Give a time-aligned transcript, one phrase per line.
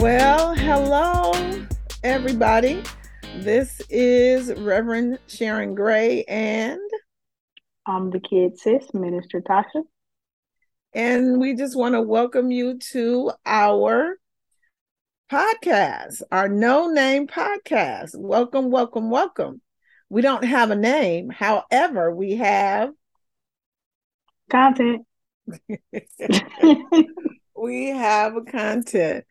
[0.00, 1.32] Well, hello,
[2.04, 2.84] everybody.
[3.38, 6.78] This is Reverend Sharon Gray and
[7.84, 9.82] I'm the kid sis, Minister Tasha.
[10.94, 14.20] And we just want to welcome you to our
[15.32, 18.16] podcast, our no name podcast.
[18.16, 19.60] Welcome, welcome, welcome.
[20.08, 21.28] We don't have a name.
[21.28, 22.90] However, we have
[24.48, 25.04] content.
[27.58, 29.24] we have content.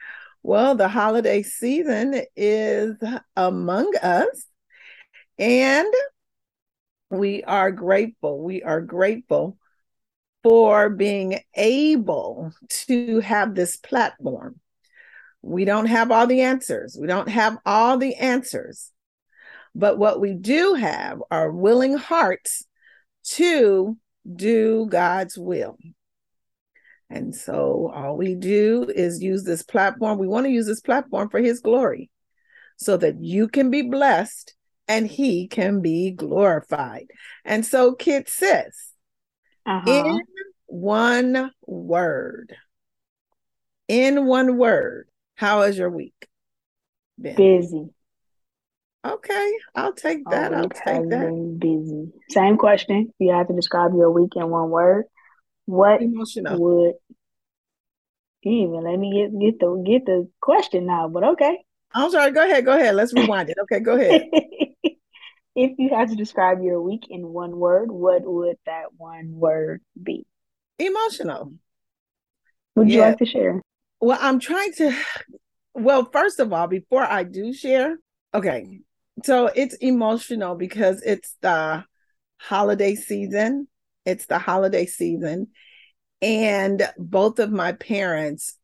[0.47, 2.95] Well, the holiday season is
[3.35, 4.45] among us,
[5.37, 5.93] and
[7.09, 8.41] we are grateful.
[8.41, 9.57] We are grateful
[10.43, 12.53] for being able
[12.85, 14.61] to have this platform.
[15.41, 16.95] We don't have all the answers.
[16.97, 18.93] We don't have all the answers.
[19.75, 22.63] But what we do have are willing hearts
[23.31, 23.97] to
[24.37, 25.77] do God's will.
[27.09, 30.19] And so all we do is use this platform.
[30.19, 32.09] We want to use this platform for his glory
[32.75, 34.53] so that you can be blessed
[34.87, 37.07] and he can be glorified.
[37.45, 38.93] And so, Kid sis,
[39.65, 39.83] uh-huh.
[39.87, 40.19] in
[40.67, 42.55] one word,
[43.87, 46.27] in one word, how is your week?
[47.19, 47.35] Been?
[47.35, 47.87] Busy.
[49.05, 50.53] Okay, I'll take that.
[50.53, 51.55] I'll take that.
[51.59, 52.09] Busy.
[52.29, 53.13] Same question.
[53.19, 55.05] You have to describe your week in one word.
[55.67, 56.57] What emotional.
[56.61, 56.93] would
[58.41, 61.09] even let me get get the get the question now?
[61.09, 61.59] But okay.
[61.93, 62.31] I'm sorry.
[62.31, 62.63] Go ahead.
[62.65, 62.95] Go ahead.
[62.95, 63.57] Let's rewind it.
[63.63, 63.81] Okay.
[63.81, 64.23] Go ahead.
[64.31, 69.81] if you had to describe your week in one word, what would that one word
[70.01, 70.25] be?
[70.79, 71.53] Emotional.
[72.77, 72.95] Would yeah.
[72.95, 73.61] you like to share?
[73.99, 74.97] Well, I'm trying to.
[75.73, 77.97] Well, first of all, before I do share,
[78.33, 78.79] okay.
[79.25, 81.83] So it's emotional because it's the
[82.37, 83.67] holiday season.
[84.07, 85.49] It's the holiday season.
[86.21, 88.55] And both of my parents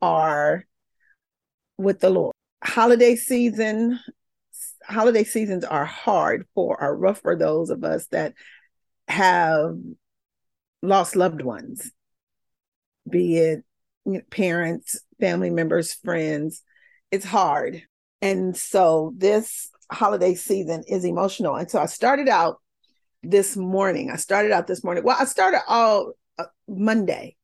[0.00, 0.64] are
[1.76, 2.32] with the Lord.
[2.62, 3.98] Holiday season,
[4.86, 8.34] holiday seasons are hard for, are rough for those of us that
[9.08, 9.76] have
[10.80, 11.90] lost loved ones,
[13.10, 13.64] be it
[14.30, 16.62] parents, family members, friends.
[17.10, 17.82] It's hard.
[18.22, 21.56] And so this holiday season is emotional.
[21.56, 22.60] And so I started out
[23.24, 24.10] this morning.
[24.10, 25.04] I started out this morning.
[25.04, 27.36] Well, I started all uh, Monday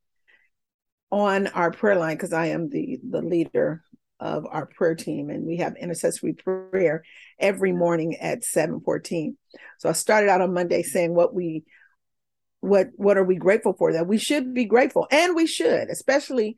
[1.10, 3.82] on our prayer line because I am the the leader
[4.20, 7.02] of our prayer team and we have intercessory prayer
[7.38, 9.34] every morning at 7:14.
[9.78, 11.64] So I started out on Monday saying what we
[12.60, 16.56] what what are we grateful for that we should be grateful and we should especially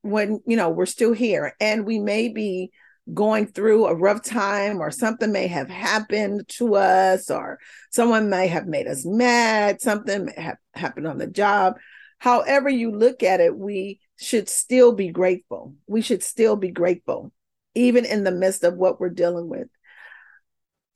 [0.00, 2.70] when you know we're still here and we may be
[3.12, 7.58] going through a rough time or something may have happened to us or
[7.90, 11.74] someone may have made us mad, something may have happened on the job.
[12.18, 15.74] However, you look at it, we should still be grateful.
[15.86, 17.32] We should still be grateful,
[17.74, 19.68] even in the midst of what we're dealing with.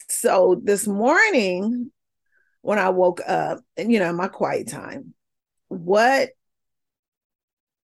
[0.08, 1.92] So this morning,
[2.62, 5.12] when I woke up, and you know, my quiet time,
[5.68, 6.30] what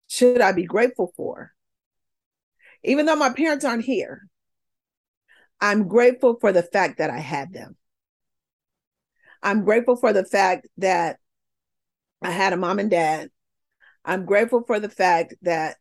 [0.06, 1.51] should I be grateful for?
[2.84, 4.26] Even though my parents aren't here,
[5.60, 7.76] I'm grateful for the fact that I had them.
[9.42, 11.18] I'm grateful for the fact that
[12.20, 13.30] I had a mom and dad.
[14.04, 15.76] I'm grateful for the fact that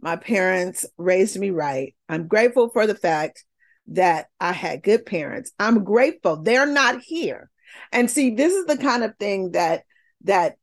[0.00, 1.94] my parents raised me right.
[2.08, 3.44] I'm grateful for the fact
[3.88, 5.52] that I had good parents.
[5.58, 7.50] I'm grateful they're not here.
[7.92, 9.84] And see, this is the kind of thing that
[10.22, 10.56] that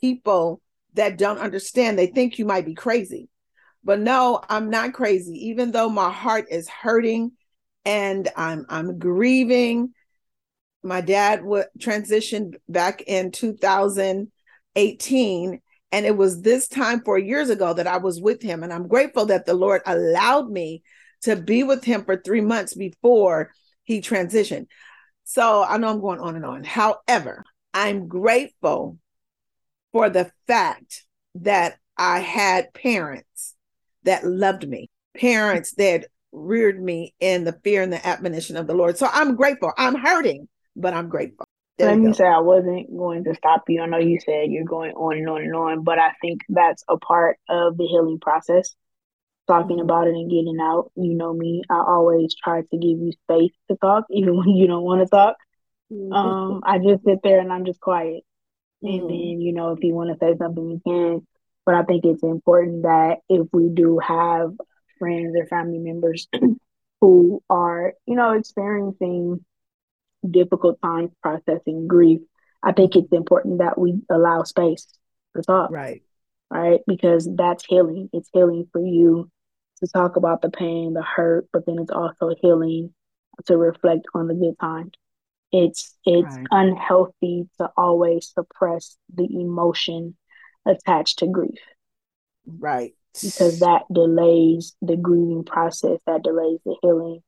[0.00, 0.60] people
[0.94, 3.28] that don't understand, they think you might be crazy.
[3.86, 5.46] But no, I'm not crazy.
[5.46, 7.30] Even though my heart is hurting
[7.84, 9.92] and I'm I'm grieving,
[10.82, 15.60] my dad w- transitioned back in 2018
[15.92, 18.86] and it was this time four years ago that i was with him and i'm
[18.88, 20.82] grateful that the lord allowed me
[21.22, 23.50] to be with him for three months before
[23.84, 24.66] he transitioned
[25.24, 27.42] so i know i'm going on and on however
[27.72, 28.98] i'm grateful
[29.92, 33.55] for the fact that i had parents
[34.06, 38.74] that loved me, parents that reared me in the fear and the admonition of the
[38.74, 38.96] Lord.
[38.96, 39.72] So I'm grateful.
[39.76, 41.44] I'm hurting, but I'm grateful.
[41.78, 43.82] There Let me say I wasn't going to stop you.
[43.82, 46.82] I know you said you're going on and on and on, but I think that's
[46.88, 48.74] a part of the healing process.
[49.46, 49.84] Talking mm-hmm.
[49.84, 50.90] about it and getting out.
[50.96, 51.62] You know me.
[51.68, 55.06] I always try to give you space to talk, even when you don't want to
[55.08, 55.36] talk.
[55.92, 56.12] Mm-hmm.
[56.12, 58.22] Um, I just sit there and I'm just quiet.
[58.82, 58.88] Mm-hmm.
[58.88, 59.08] And mm.
[59.08, 61.26] then, you know, if you want to say something, you can.
[61.66, 64.52] But I think it's important that if we do have
[65.00, 66.28] friends or family members
[67.00, 69.44] who are, you know, experiencing
[70.28, 72.20] difficult times processing grief,
[72.62, 74.86] I think it's important that we allow space
[75.36, 75.72] to talk.
[75.72, 76.02] Right.
[76.52, 76.80] Right.
[76.86, 78.08] Because that's healing.
[78.12, 79.28] It's healing for you
[79.80, 82.94] to talk about the pain, the hurt, but then it's also healing
[83.46, 84.92] to reflect on the good times.
[85.50, 86.46] It's it's right.
[86.52, 90.16] unhealthy to always suppress the emotion
[90.66, 91.60] attached to grief.
[92.46, 92.92] Right.
[93.22, 97.20] Because that delays the grieving process, that delays the healing.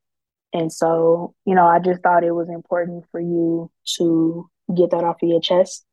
[0.53, 5.05] And so, you know, I just thought it was important for you to get that
[5.05, 5.85] off of your chest.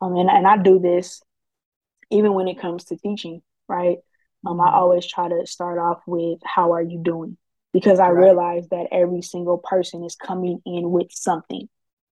[0.00, 1.20] Um, and, and I do this
[2.10, 3.98] even when it comes to teaching, right?
[4.46, 4.74] Um, I mm-hmm.
[4.74, 7.36] always try to start off with, How are you doing?
[7.72, 8.24] Because I right.
[8.24, 11.68] realize that every single person is coming in with something.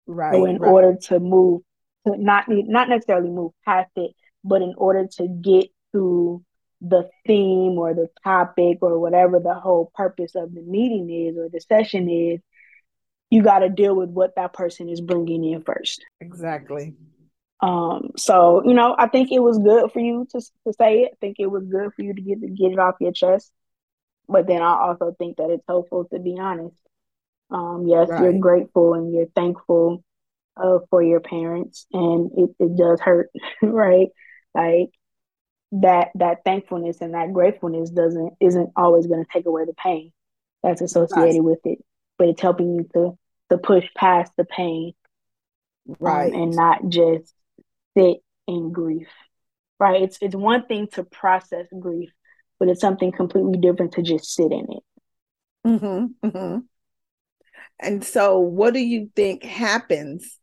[0.08, 0.34] Right.
[0.34, 0.70] So, in right.
[0.70, 1.62] order to move,
[2.06, 4.12] to not, not necessarily move past it,
[4.48, 6.42] but in order to get to
[6.80, 11.50] the theme or the topic or whatever the whole purpose of the meeting is or
[11.50, 12.40] the session is,
[13.30, 16.06] you got to deal with what that person is bringing in first.
[16.22, 16.96] Exactly.
[17.60, 21.12] Um, so you know, I think it was good for you to to say it.
[21.14, 23.52] I think it was good for you to get to get it off your chest.
[24.30, 26.78] But then I also think that it's helpful to be honest.
[27.50, 28.22] Um, yes, right.
[28.22, 30.04] you're grateful and you're thankful
[30.56, 33.30] uh, for your parents, and it, it does hurt,
[33.64, 34.10] right?
[34.58, 34.90] Like
[35.72, 40.12] that that thankfulness and that gratefulness doesn't isn't always going to take away the pain
[40.64, 41.44] that's associated right.
[41.44, 41.78] with it,
[42.18, 43.18] but it's helping you to
[43.52, 44.94] to push past the pain,
[45.88, 47.32] um, right, um, and not just
[47.96, 48.18] sit
[48.48, 49.08] in grief.
[49.80, 52.10] Right, it's it's one thing to process grief,
[52.60, 54.84] but it's something completely different to just sit in it.
[55.68, 56.60] Mm-hmm, mm-hmm.
[57.80, 60.36] And so, what do you think happens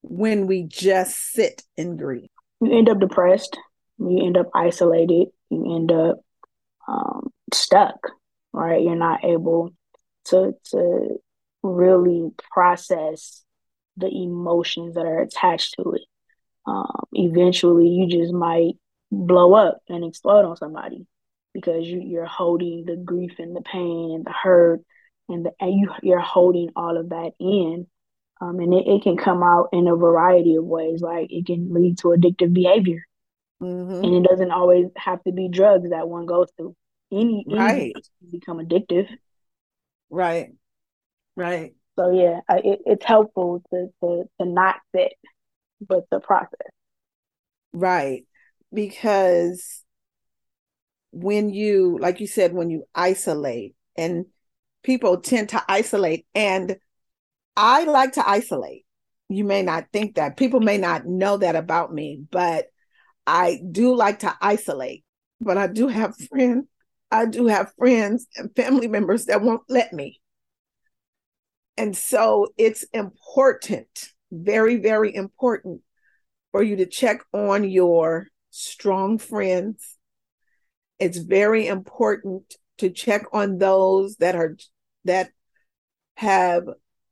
[0.00, 2.30] when we just sit in grief?
[2.60, 3.58] you end up depressed,
[3.98, 6.18] you end up isolated, you end up
[6.88, 7.98] um, stuck,
[8.52, 8.82] right?
[8.82, 9.70] You're not able
[10.26, 11.20] to to
[11.62, 13.42] really process
[13.96, 16.02] the emotions that are attached to it.
[16.66, 18.72] Um, eventually, you just might
[19.12, 21.06] blow up and explode on somebody
[21.54, 24.80] because you, are holding the grief and the pain and the hurt
[25.28, 27.86] and the, and you you're holding all of that in
[28.40, 31.00] um, and it, it, can come out in a variety of ways.
[31.00, 33.02] Like it can lead to addictive behavior,
[33.62, 34.04] mm-hmm.
[34.04, 36.76] and it doesn't always have to be drugs that one goes through.
[37.10, 37.92] Any right
[38.30, 39.08] become addictive,
[40.10, 40.50] right,
[41.36, 41.72] right.
[41.98, 45.14] So yeah, I, it, it's helpful to, to to not sit,
[45.86, 46.60] but the process,
[47.72, 48.24] right?
[48.74, 49.82] Because
[51.12, 54.26] when you, like you said, when you isolate, and
[54.82, 56.76] people tend to isolate and
[57.56, 58.84] I like to isolate.
[59.28, 60.36] You may not think that.
[60.36, 62.66] People may not know that about me, but
[63.26, 65.04] I do like to isolate.
[65.40, 66.66] But I do have friends.
[67.10, 70.20] I do have friends and family members that won't let me.
[71.78, 75.82] And so it's important, very, very important
[76.50, 79.96] for you to check on your strong friends.
[80.98, 84.56] It's very important to check on those that are
[85.04, 85.30] that
[86.16, 86.64] have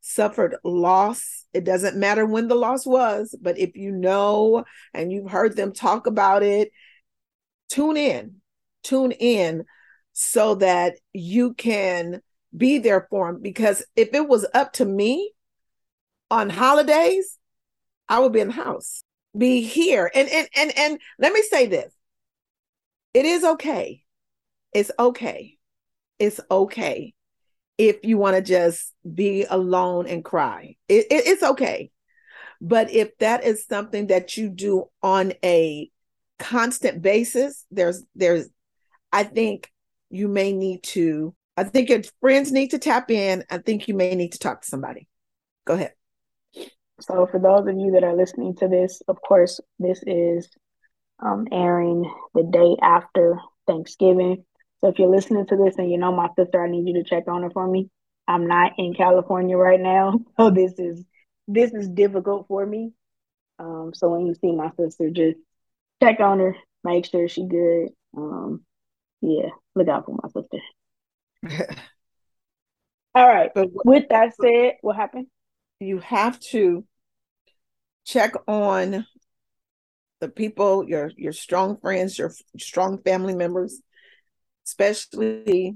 [0.07, 1.45] suffered loss.
[1.55, 5.73] It doesn't matter when the loss was, but if you know and you've heard them
[5.73, 6.71] talk about it,
[7.71, 8.37] tune in,
[8.83, 9.65] tune in
[10.13, 12.21] so that you can
[12.55, 13.41] be there for them.
[13.41, 15.33] Because if it was up to me
[16.31, 17.39] on holidays,
[18.07, 19.01] I would be in the house,
[19.37, 20.11] be here.
[20.15, 21.93] And and and and let me say this.
[23.15, 24.05] It is okay.
[24.75, 25.57] It's okay.
[26.19, 27.15] It's okay
[27.79, 30.77] if you want to just be alone and cry.
[30.89, 31.91] It, it, it's okay.
[32.61, 35.91] But if that is something that you do on a
[36.39, 38.49] constant basis, there's there's
[39.13, 39.71] I think
[40.11, 43.45] you may need to I think your friends need to tap in.
[43.51, 45.09] I think you may need to talk to somebody.
[45.65, 45.93] Go ahead.
[47.01, 50.49] So for those of you that are listening to this, of course, this is
[51.21, 54.45] um, airing the day after Thanksgiving.
[54.85, 57.09] So if you're listening to this and you know my sister, I need you to
[57.09, 57.89] check on her for me.
[58.29, 61.03] I'm not in California right now, so this is
[61.49, 62.93] this is difficult for me.
[63.59, 65.39] Um, so when you see my sister, just
[66.03, 67.89] check on her, make sure she's good.
[68.15, 68.63] Um,
[69.23, 70.39] yeah, look out for my
[71.49, 71.69] sister.
[73.15, 73.51] All right.
[73.55, 75.29] But with that said, what happened?
[75.81, 76.85] You have to
[78.05, 79.07] check on
[80.21, 83.81] the people, your your strong friends, your strong family members
[84.67, 85.75] especially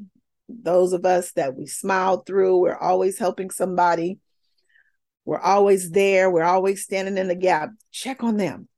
[0.49, 2.57] those of us that we smile through.
[2.59, 4.19] We're always helping somebody.
[5.25, 6.31] We're always there.
[6.31, 7.71] We're always standing in the gap.
[7.93, 8.69] Check on them.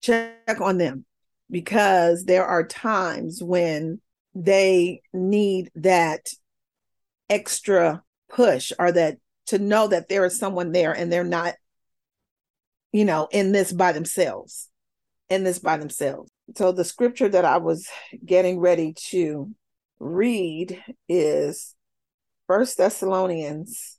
[0.00, 1.04] Check on them
[1.50, 4.00] because there are times when
[4.34, 6.26] they need that
[7.30, 11.54] extra push or that to know that there is someone there and they're not
[12.92, 14.68] you know in this by themselves
[15.28, 17.86] in this by themselves so the scripture that I was
[18.24, 19.50] getting ready to
[20.00, 21.74] read is
[22.46, 23.98] First Thessalonians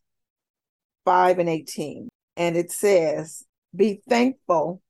[1.06, 2.10] 5 and 18.
[2.36, 3.44] And it says,
[3.76, 4.82] Be thankful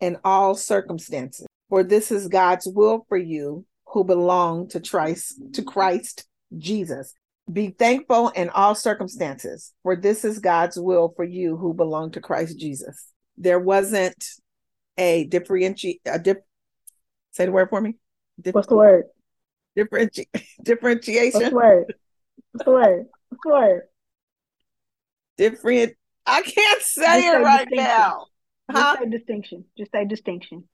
[0.00, 5.62] in all circumstances, for this is God's will for you who belong to Christ, to
[5.62, 6.26] Christ
[6.58, 7.14] Jesus.
[7.50, 12.20] Be thankful in all circumstances, for this is God's will for you who belong to
[12.20, 13.06] Christ Jesus.
[13.38, 14.22] There wasn't
[14.98, 16.36] a, differenti- a dif-
[17.38, 17.94] Say the word for me.
[18.50, 19.04] What's the word?
[19.78, 20.26] Differenti-
[20.64, 21.38] differentiation.
[21.38, 21.84] What's the word?
[22.56, 23.82] What's the word?
[25.36, 25.92] Different.
[26.26, 28.26] I can't say Just it say right now.
[28.68, 28.80] Huh?
[28.80, 29.64] Just say distinction.
[29.78, 30.64] Just say distinction.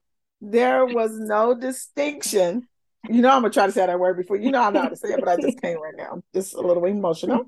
[0.41, 2.67] There was no distinction.
[3.07, 4.37] You know, I'm gonna try to say that word before.
[4.37, 6.23] You know, I know how to say it, but I just can't right now.
[6.33, 7.45] just a little emotional.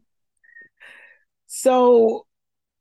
[1.48, 2.28] So,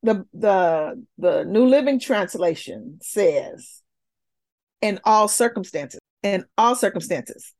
[0.03, 3.81] the the the New Living Translation says,
[4.83, 5.99] "In all circumstances."
[6.33, 7.53] in all circumstances.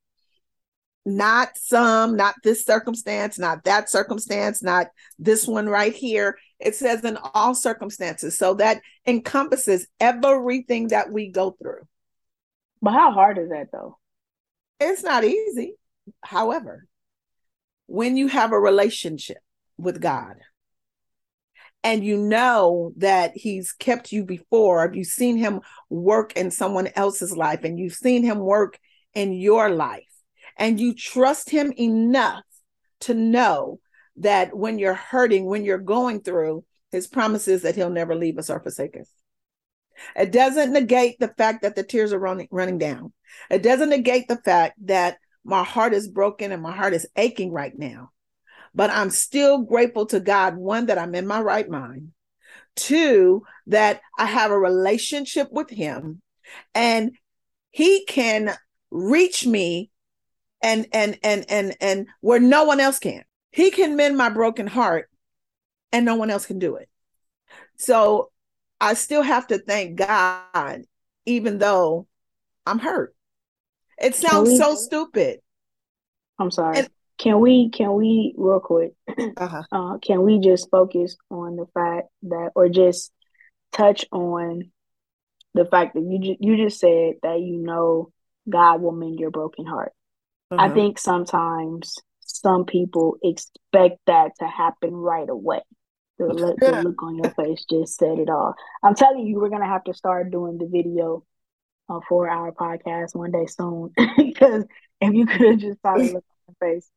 [1.06, 6.38] Not some, not this circumstance, not that circumstance, not this one right here.
[6.60, 8.38] It says in all circumstances.
[8.38, 11.82] So that encompasses everything that we go through.
[12.82, 13.98] But how hard is that though?
[14.82, 15.76] It's not easy.
[16.22, 16.86] However,
[17.88, 19.40] when you have a relationship
[19.78, 20.36] with God,
[21.88, 27.36] and you know that he's kept you before you've seen him work in someone else's
[27.38, 28.77] life and you've seen him work
[29.13, 30.03] in your life
[30.58, 32.44] and you trust him enough
[33.00, 33.79] to know
[34.17, 38.38] that when you're hurting when you're going through his promise is that he'll never leave
[38.38, 39.10] us or forsake us
[40.17, 43.13] it doesn't negate the fact that the tears are running running down
[43.50, 47.50] it doesn't negate the fact that my heart is broken and my heart is aching
[47.50, 48.10] right now
[48.77, 52.12] but I'm still grateful to God, one, that I'm in my right mind,
[52.75, 56.22] two, that I have a relationship with Him
[56.75, 57.17] and
[57.72, 58.53] He can
[58.91, 59.89] reach me
[60.62, 63.24] and and and and and where no one else can.
[63.51, 65.10] He can mend my broken heart
[65.91, 66.88] and no one else can do it.
[67.79, 68.29] So
[68.79, 70.81] I still have to thank God,
[71.25, 72.05] even though
[72.67, 73.15] I'm hurt.
[74.00, 75.39] It sounds so stupid.
[76.38, 76.77] I'm sorry.
[76.77, 78.92] And can we can we real quick
[79.38, 79.64] uh-huh.
[79.72, 83.12] uh, can we just focus on the fact that or just
[83.72, 84.64] touch on
[85.54, 88.12] the fact that you ju- you just said that you know
[88.50, 89.92] God will mend your broken heart.
[90.52, 90.62] Uh-huh.
[90.62, 90.76] I mm-hmm.
[90.76, 95.62] think sometimes some people expect that to happen right away.
[96.20, 98.54] The, look, the look on your face just said it all.
[98.84, 101.24] I'm telling you, we're gonna have to start doing the video
[101.90, 104.66] uh, for our podcast one day soon because
[105.02, 106.90] if you could have just saw the look on your face,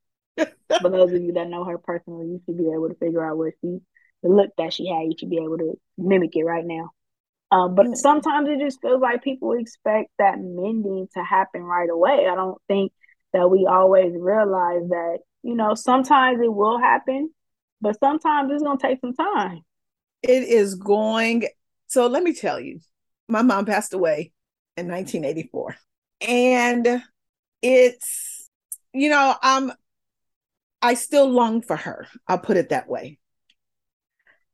[0.80, 3.36] for those of you that know her personally, you should be able to figure out
[3.36, 3.78] what she,
[4.22, 6.90] the look that she had, you should be able to mimic it right now.
[7.50, 12.28] Um, but sometimes it just feels like people expect that mending to happen right away.
[12.30, 12.92] I don't think
[13.32, 17.30] that we always realize that, you know, sometimes it will happen,
[17.80, 19.62] but sometimes it's going to take some time.
[20.22, 21.48] It is going.
[21.88, 22.78] So let me tell you,
[23.28, 24.32] my mom passed away
[24.76, 25.74] in 1984.
[26.28, 27.02] And
[27.62, 28.48] it's,
[28.92, 29.72] you know, I'm
[30.82, 32.06] I still long for her.
[32.26, 33.18] I'll put it that way.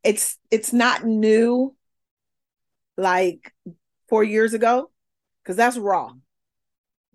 [0.02, 1.75] It's it's not new
[2.97, 3.52] like
[4.09, 4.90] 4 years ago
[5.45, 6.11] cuz that's raw.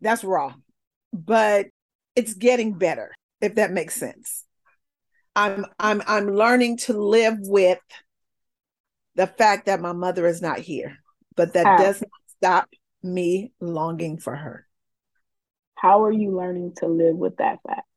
[0.01, 0.53] That's raw.
[1.13, 1.67] But
[2.15, 4.45] it's getting better if that makes sense.
[5.35, 7.79] I'm I'm I'm learning to live with
[9.15, 10.97] the fact that my mother is not here,
[11.35, 11.77] but that How?
[11.77, 12.69] does not stop
[13.03, 14.65] me longing for her.
[15.75, 17.87] How are you learning to live with that fact?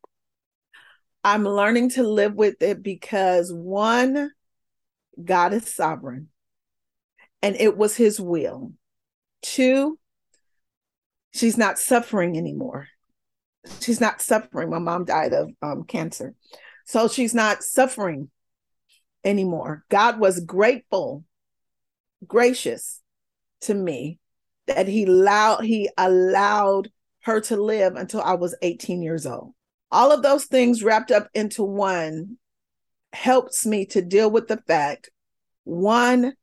[1.24, 4.30] I'm learning to live with it because one,
[5.22, 6.28] God is sovereign
[7.40, 8.72] and it was his will.
[9.40, 9.98] Two,
[11.32, 12.88] she's not suffering anymore.
[13.80, 14.68] She's not suffering.
[14.68, 16.34] My mom died of um, cancer.
[16.84, 18.30] So she's not suffering
[19.24, 19.84] anymore.
[19.88, 21.24] God was grateful,
[22.26, 23.00] gracious
[23.62, 24.18] to me
[24.66, 26.90] that he allowed he allowed
[27.22, 29.54] her to live until I was 18 years old
[29.90, 32.38] all of those things wrapped up into one
[33.12, 35.10] helps me to deal with the fact
[35.64, 36.34] one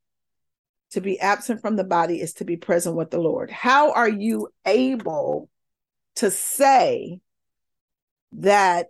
[0.92, 4.08] to be absent from the body is to be present with the lord how are
[4.10, 5.50] you able
[6.16, 7.20] to say
[8.34, 8.88] that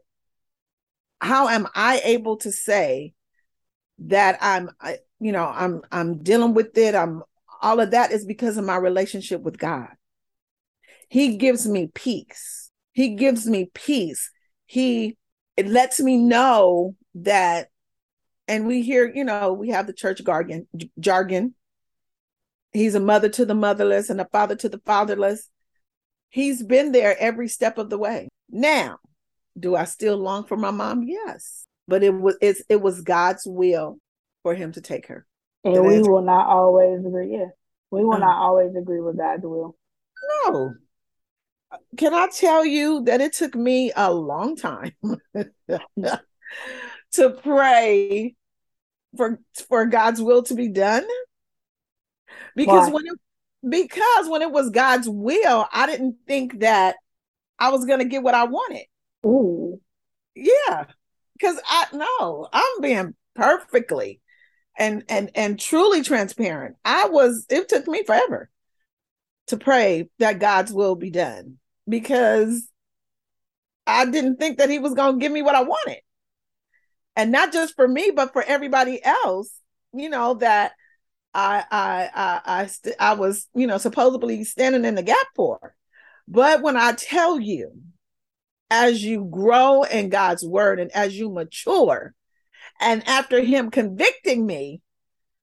[1.19, 3.13] how am i able to say
[3.99, 4.69] that i'm
[5.19, 7.23] you know i'm i'm dealing with it i'm
[7.63, 9.89] all of that is because of my relationship with god
[11.09, 14.31] he gives me peace he gives me peace
[14.71, 15.17] he
[15.57, 17.67] it lets me know that
[18.47, 20.65] and we hear you know we have the church jargon
[20.97, 21.53] jargon
[22.71, 25.49] he's a mother to the motherless and a father to the fatherless
[26.29, 28.97] he's been there every step of the way now
[29.59, 33.43] do i still long for my mom yes but it was it's, it was god's
[33.45, 33.97] will
[34.41, 35.25] for him to take her
[35.65, 37.47] and we will not always agree yeah
[37.91, 38.19] we will uh-huh.
[38.25, 39.75] not always agree with god's will
[40.45, 40.71] no
[41.97, 44.93] can I tell you that it took me a long time
[45.35, 48.35] to pray
[49.17, 51.05] for for God's will to be done?
[52.55, 52.93] Because Why?
[52.93, 53.19] when it,
[53.69, 56.95] because when it was God's will, I didn't think that
[57.59, 58.85] I was going to get what I wanted.
[59.25, 59.79] Ooh.
[60.35, 60.85] Yeah.
[61.39, 64.19] Cuz I know I'm being perfectly
[64.77, 66.75] and and and truly transparent.
[66.83, 68.49] I was it took me forever
[69.47, 72.67] to pray that God's will be done because
[73.87, 75.99] I didn't think that he was going to give me what I wanted.
[77.15, 79.51] And not just for me, but for everybody else,
[79.93, 80.73] you know, that
[81.33, 85.75] I I I I, st- I was, you know, supposedly standing in the gap for.
[86.27, 87.71] But when I tell you,
[88.69, 92.13] as you grow in God's word and as you mature,
[92.79, 94.81] and after him convicting me,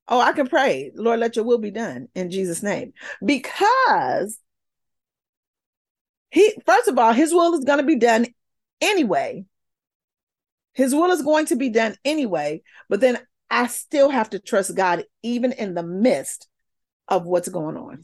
[0.09, 2.95] oh, I can pray, Lord, let your will be done in Jesus' name.
[3.25, 4.39] Because
[6.31, 8.27] he first of all, his will is going to be done
[8.81, 9.45] anyway.
[10.75, 13.19] His will is going to be done anyway, but then
[13.51, 16.47] I still have to trust God even in the midst
[17.09, 18.03] of what's going on.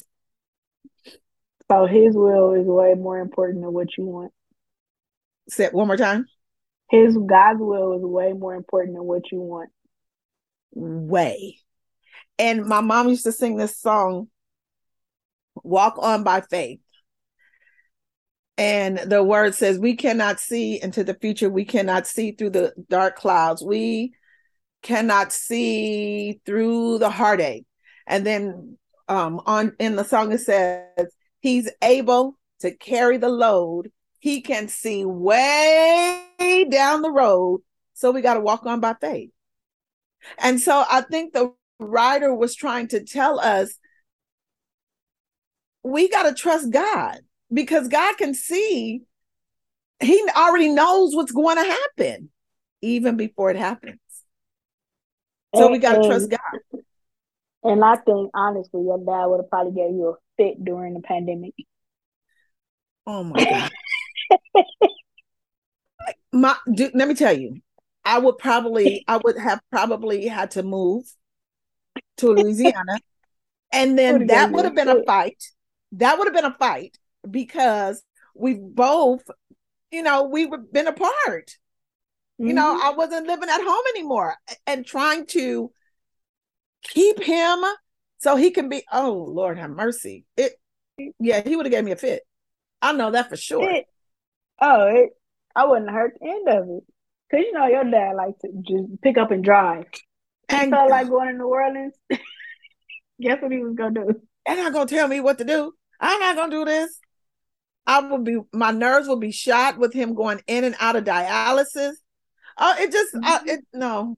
[1.71, 4.33] So his will is way more important than what you want.
[5.49, 6.25] Say it one more time.
[6.91, 9.71] His God's will is way more important than what you want.
[10.73, 11.59] Way.
[12.39, 14.29] And my mom used to sing this song,
[15.63, 16.81] Walk On by Faith.
[18.57, 21.51] And the word says, We cannot see into the future.
[21.51, 23.63] We cannot see through the dark clouds.
[23.63, 24.13] We
[24.83, 27.67] cannot see through the heartache.
[28.07, 30.85] And then um, on in the song, it says,
[31.41, 33.91] He's able to carry the load.
[34.21, 37.61] He can see way down the road.
[37.95, 39.31] So we got to walk on by faith.
[40.39, 43.75] And so I think the writer was trying to tell us
[45.83, 47.19] we got to trust God
[47.55, 49.03] because God can see,
[50.03, 52.31] He already knows what's going to happen
[52.83, 54.01] even before it happens.
[55.55, 56.81] So and, we got to trust God.
[57.63, 61.01] And I think, honestly, your dad would have probably gave you a fit during the
[61.01, 61.55] pandemic.
[63.07, 64.65] Oh my God.
[66.33, 67.59] my, let me tell you,
[68.05, 71.05] I would probably, I would have probably had to move
[72.19, 72.99] to Louisiana.
[73.73, 75.43] And then that would have been a fight.
[75.93, 76.99] That would have been a fight
[77.31, 78.03] because
[78.35, 79.23] we both,
[79.91, 81.19] you know, we've been apart.
[81.57, 82.47] Mm-hmm.
[82.49, 82.87] You know, mm-hmm.
[82.87, 84.35] I wasn't living at home anymore
[84.67, 85.71] and trying to
[86.83, 87.61] keep him
[88.19, 90.25] so he can be, oh Lord have mercy.
[90.37, 90.53] It
[91.21, 92.23] yeah, he would have gave me a fit.
[92.83, 93.69] I know that for sure.
[93.69, 93.87] It,
[94.61, 95.11] oh, it,
[95.57, 96.83] I wouldn't hurt the end of it.
[97.31, 99.85] Cause you know your dad likes to just pick up and drive.
[100.49, 101.95] And felt like going to New Orleans.
[103.21, 104.21] Guess what he was gonna do?
[104.47, 105.73] They're not gonna tell me what to do.
[106.01, 106.99] I'm not gonna do this.
[107.87, 111.05] I will be my nerves will be shot with him going in and out of
[111.05, 111.93] dialysis.
[112.57, 113.49] Oh, it just I, uh, mm-hmm.
[113.49, 114.17] it no.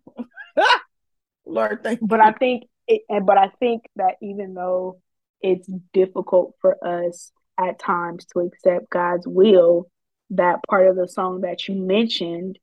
[1.46, 2.24] Lord, thank But you.
[2.26, 5.00] I think it, but I think that even though
[5.40, 9.88] it's difficult for us at times to accept God's will,
[10.30, 12.58] that part of the song that you mentioned,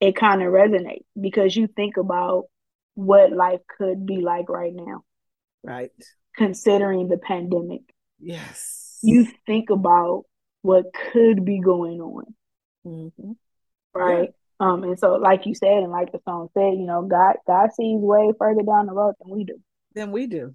[0.00, 2.44] it kind of resonates because you think about
[2.94, 5.04] what life could be like right now.
[5.62, 5.90] Right.
[6.36, 7.82] Considering the pandemic.
[8.18, 8.98] Yes.
[9.02, 10.24] You think about
[10.62, 12.34] what could be going on.
[12.86, 13.32] Mm-hmm.
[13.94, 14.30] Right.
[14.60, 14.66] Yeah.
[14.68, 17.70] Um, and so, like you said, and like the song said, you know, God God
[17.74, 19.58] sees way further down the road than we do.
[19.94, 20.54] Than we do.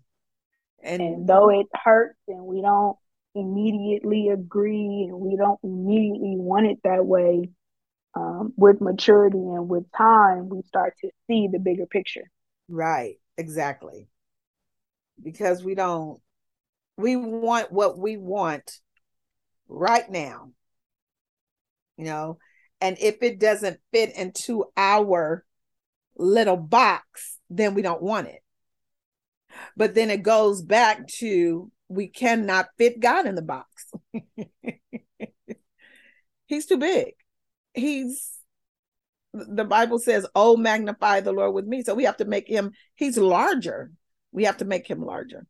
[0.81, 2.97] And, and though it hurts, and we don't
[3.35, 7.49] immediately agree, and we don't immediately want it that way,
[8.15, 12.29] um, with maturity and with time, we start to see the bigger picture.
[12.69, 13.15] Right.
[13.37, 14.07] Exactly.
[15.23, 16.19] Because we don't,
[16.97, 18.79] we want what we want
[19.69, 20.51] right now.
[21.97, 22.37] You know,
[22.79, 25.43] and if it doesn't fit into our
[26.15, 28.41] little box, then we don't want it.
[29.75, 33.91] But then it goes back to we cannot fit God in the box.
[36.47, 37.13] He's too big.
[37.73, 38.33] He's
[39.33, 41.83] the Bible says, Oh, magnify the Lord with me.
[41.83, 43.91] So we have to make him, he's larger.
[44.31, 45.45] We have to make him larger.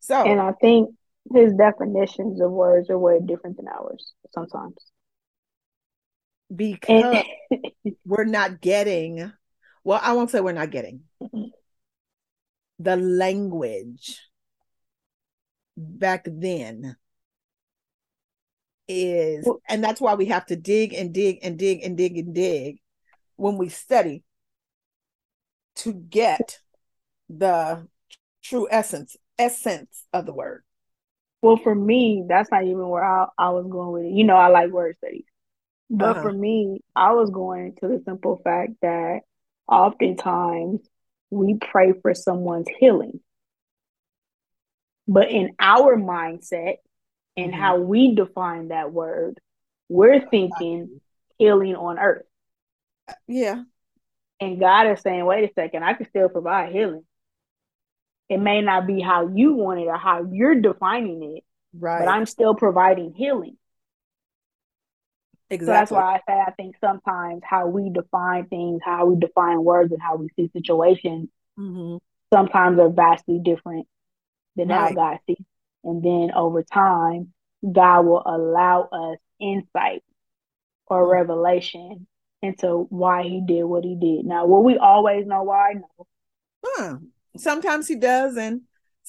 [0.00, 0.90] So, and I think
[1.32, 4.76] his definitions of words are way different than ours sometimes.
[6.54, 7.24] Because
[8.04, 9.32] we're not getting,
[9.84, 11.00] well, I won't say we're not getting
[12.80, 14.20] the language
[15.76, 16.96] back then
[18.88, 22.34] is and that's why we have to dig and dig and dig and dig and
[22.34, 22.78] dig
[23.36, 24.22] when we study
[25.76, 26.58] to get
[27.30, 27.86] the
[28.42, 30.64] true essence essence of the word
[31.44, 34.12] well, for me, that's not even where I, I was going with it.
[34.16, 35.26] You know, I like word studies.
[35.90, 36.22] But uh-huh.
[36.22, 39.18] for me, I was going to the simple fact that
[39.68, 40.80] oftentimes
[41.28, 43.20] we pray for someone's healing.
[45.06, 46.76] But in our mindset
[47.36, 47.60] and mm-hmm.
[47.60, 49.38] how we define that word,
[49.90, 50.98] we're thinking
[51.36, 52.24] healing on earth.
[53.28, 53.64] Yeah.
[54.40, 57.04] And God is saying, wait a second, I can still provide healing
[58.28, 61.44] it may not be how you want it or how you're defining it.
[61.74, 62.00] Right.
[62.00, 63.56] But I'm still providing healing.
[65.50, 65.66] Exactly.
[65.66, 69.62] So that's why I say I think sometimes how we define things, how we define
[69.62, 71.96] words, and how we see situations mm-hmm.
[72.32, 73.86] sometimes are vastly different
[74.56, 74.78] than right.
[74.78, 75.44] how God sees.
[75.84, 77.32] And then over time,
[77.70, 80.02] God will allow us insight
[80.86, 81.12] or mm-hmm.
[81.12, 82.06] revelation
[82.40, 84.24] into why He did what He did.
[84.24, 85.74] Now, will we always know why?
[85.74, 86.06] No.
[86.64, 87.04] Hmm
[87.36, 88.62] sometimes he does, and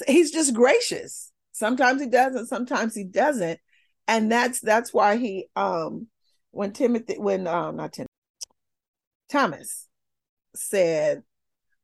[0.07, 1.31] he's just gracious.
[1.51, 3.59] Sometimes he does, and sometimes he doesn't.
[4.07, 6.07] And that's that's why he um
[6.51, 8.09] when Timothy when um not Timothy
[9.31, 9.87] Thomas
[10.55, 11.23] said,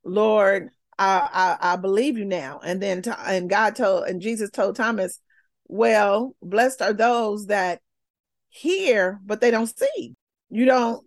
[0.03, 2.59] Lord, I, I, I believe you now.
[2.63, 5.19] And then and God told and Jesus told Thomas,
[5.67, 7.81] Well, blessed are those that
[8.49, 10.13] hear, but they don't see.
[10.51, 11.03] You don't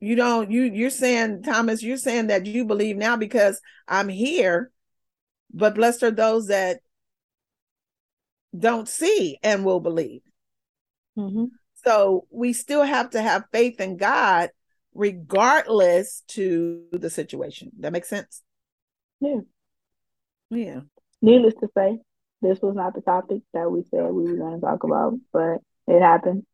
[0.00, 4.70] you don't you you're saying thomas you're saying that you believe now because i'm here
[5.52, 6.80] but blessed are those that
[8.58, 10.22] don't see and will believe
[11.18, 11.46] mm-hmm.
[11.84, 14.50] so we still have to have faith in god
[14.94, 18.42] regardless to the situation that makes sense
[19.20, 19.36] yeah
[20.50, 20.80] yeah
[21.22, 21.98] needless to say
[22.42, 25.58] this was not the topic that we said we were going to talk about but
[25.86, 26.44] it happened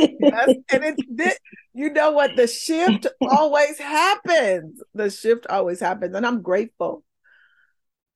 [0.00, 0.48] yes.
[0.72, 1.38] And it's
[1.74, 2.32] you know what?
[2.36, 4.82] The shift always happens.
[4.94, 6.14] The shift always happens.
[6.14, 7.04] And I'm grateful.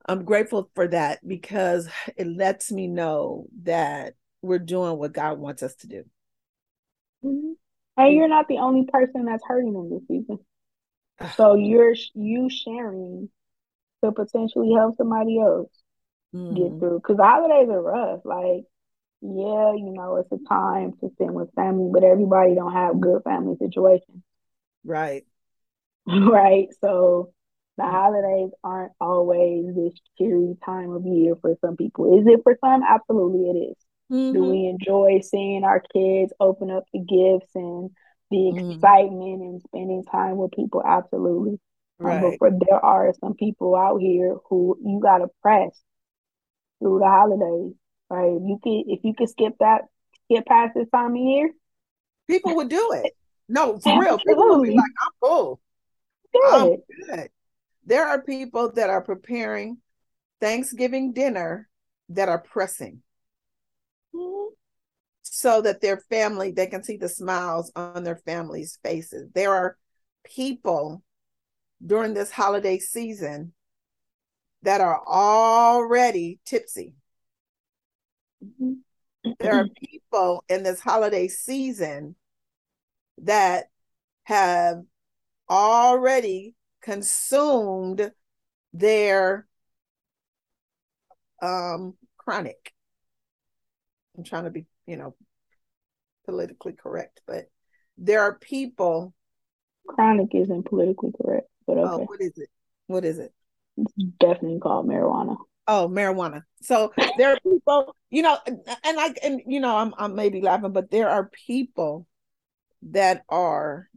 [0.06, 5.62] I'm grateful for that because it lets me know that we're doing what God wants
[5.62, 6.04] us to do.
[7.24, 7.52] Mm-hmm.
[7.96, 10.38] And you're not the only person that's hurting in this season.
[11.36, 13.28] So you're you sharing
[14.02, 15.70] to potentially help somebody else
[16.34, 16.54] mm-hmm.
[16.56, 16.98] get through.
[17.04, 18.22] Because holidays are rough.
[18.24, 18.64] Like
[19.24, 23.22] yeah, you know, it's a time to spend with family, but everybody don't have good
[23.24, 24.22] family situations.
[24.86, 25.24] Right.
[26.06, 26.66] right.
[26.82, 27.32] So
[27.78, 32.20] the holidays aren't always this cheery time of year for some people.
[32.20, 32.82] Is it for some?
[32.86, 33.76] Absolutely it is.
[34.12, 34.32] Mm-hmm.
[34.34, 37.92] Do we enjoy seeing our kids open up the gifts and
[38.30, 38.70] the mm-hmm.
[38.72, 40.82] excitement mm and spending time with people?
[40.86, 41.58] Absolutely.
[41.98, 42.22] Right.
[42.22, 45.70] Um, but for, there are some people out here who you got to press
[46.82, 47.74] through the holidays
[48.10, 49.82] Right, you could if you could skip that
[50.24, 51.50] skip past this time of year.
[52.28, 53.14] People would do it.
[53.48, 54.18] No, for real.
[54.18, 55.60] People would be like, I'm cool."
[56.32, 56.42] Good.
[56.52, 57.28] I'm good.
[57.86, 59.78] There are people that are preparing
[60.40, 61.68] Thanksgiving dinner
[62.10, 63.02] that are pressing.
[64.14, 64.50] Mm-hmm.
[65.22, 69.30] So that their family, they can see the smiles on their families' faces.
[69.34, 69.76] There are
[70.24, 71.02] people
[71.84, 73.52] during this holiday season
[74.62, 76.94] that are already tipsy
[79.40, 82.14] there are people in this holiday season
[83.22, 83.66] that
[84.24, 84.82] have
[85.48, 88.10] already consumed
[88.72, 89.46] their
[91.42, 92.72] um chronic
[94.16, 95.14] i'm trying to be you know
[96.26, 97.44] politically correct but
[97.98, 99.14] there are people
[99.86, 102.02] chronic isn't politically correct but oh, okay.
[102.02, 102.48] oh, what is it
[102.86, 103.32] what is it
[103.76, 108.36] it's definitely called marijuana oh marijuana so there are people you know
[108.84, 112.06] and like and you know i'm i'm maybe laughing but there are people
[112.82, 113.88] that are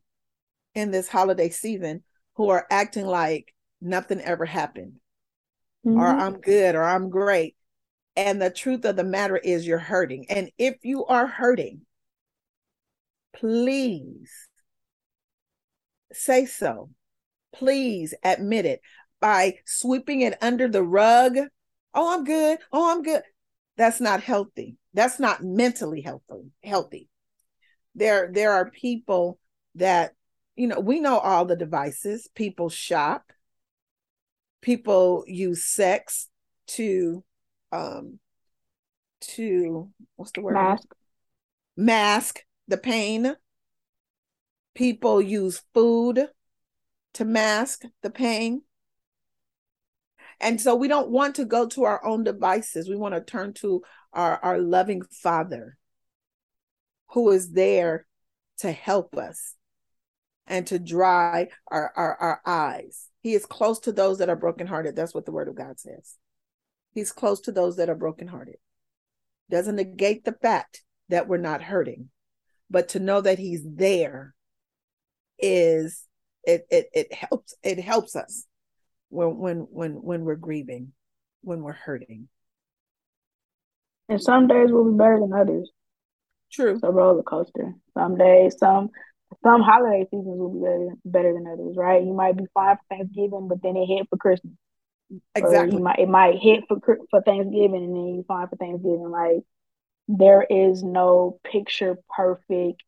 [0.75, 2.01] in this holiday season
[2.35, 4.93] who are acting like nothing ever happened
[5.85, 5.97] mm-hmm.
[5.99, 7.55] or i'm good or i'm great
[8.15, 11.81] and the truth of the matter is you're hurting and if you are hurting
[13.35, 14.31] please
[16.13, 16.89] say so
[17.53, 18.79] please admit it
[19.19, 21.35] by sweeping it under the rug
[21.97, 22.59] oh, I'm good.
[22.71, 23.23] Oh, I'm good.
[23.75, 24.77] That's not healthy.
[24.93, 26.51] That's not mentally healthy.
[26.63, 27.09] Healthy.
[27.95, 29.39] There, there are people
[29.75, 30.13] that,
[30.55, 32.29] you know, we know all the devices.
[32.35, 33.31] People shop.
[34.61, 36.29] People use sex
[36.67, 37.23] to,
[37.71, 38.19] um,
[39.21, 40.53] to what's the word?
[40.53, 40.87] Mask.
[41.75, 43.35] Mask the pain.
[44.75, 46.27] People use food
[47.15, 48.61] to mask the pain.
[50.39, 52.87] And so we don't want to go to our own devices.
[52.89, 53.81] We want to turn to
[54.13, 55.77] our, our loving Father
[57.11, 58.05] who is there
[58.59, 59.55] to help us
[60.45, 63.07] and to dry our, our, our eyes.
[63.21, 64.95] He is close to those that are brokenhearted.
[64.95, 66.15] That's what the word of God says.
[66.93, 68.55] He's close to those that are brokenhearted.
[69.49, 72.09] Doesn't negate the fact that we're not hurting,
[72.69, 74.33] but to know that he's there
[75.39, 76.03] is
[76.45, 78.45] it it it helps it helps us
[79.09, 80.93] when when when when we're grieving,
[81.41, 82.27] when we're hurting.
[84.09, 85.69] And some days will be better than others.
[86.51, 86.75] True.
[86.75, 87.73] It's a roller coaster.
[87.93, 88.89] Some days, some
[89.43, 92.01] some holiday seasons will be better, better than others, right?
[92.03, 94.53] You might be fine for Thanksgiving, but then it hit for Christmas.
[95.35, 95.81] Exactly.
[95.81, 99.09] Might, it might hit for for Thanksgiving, and then you fine for Thanksgiving.
[99.09, 99.43] Like
[100.07, 102.81] there is no picture perfect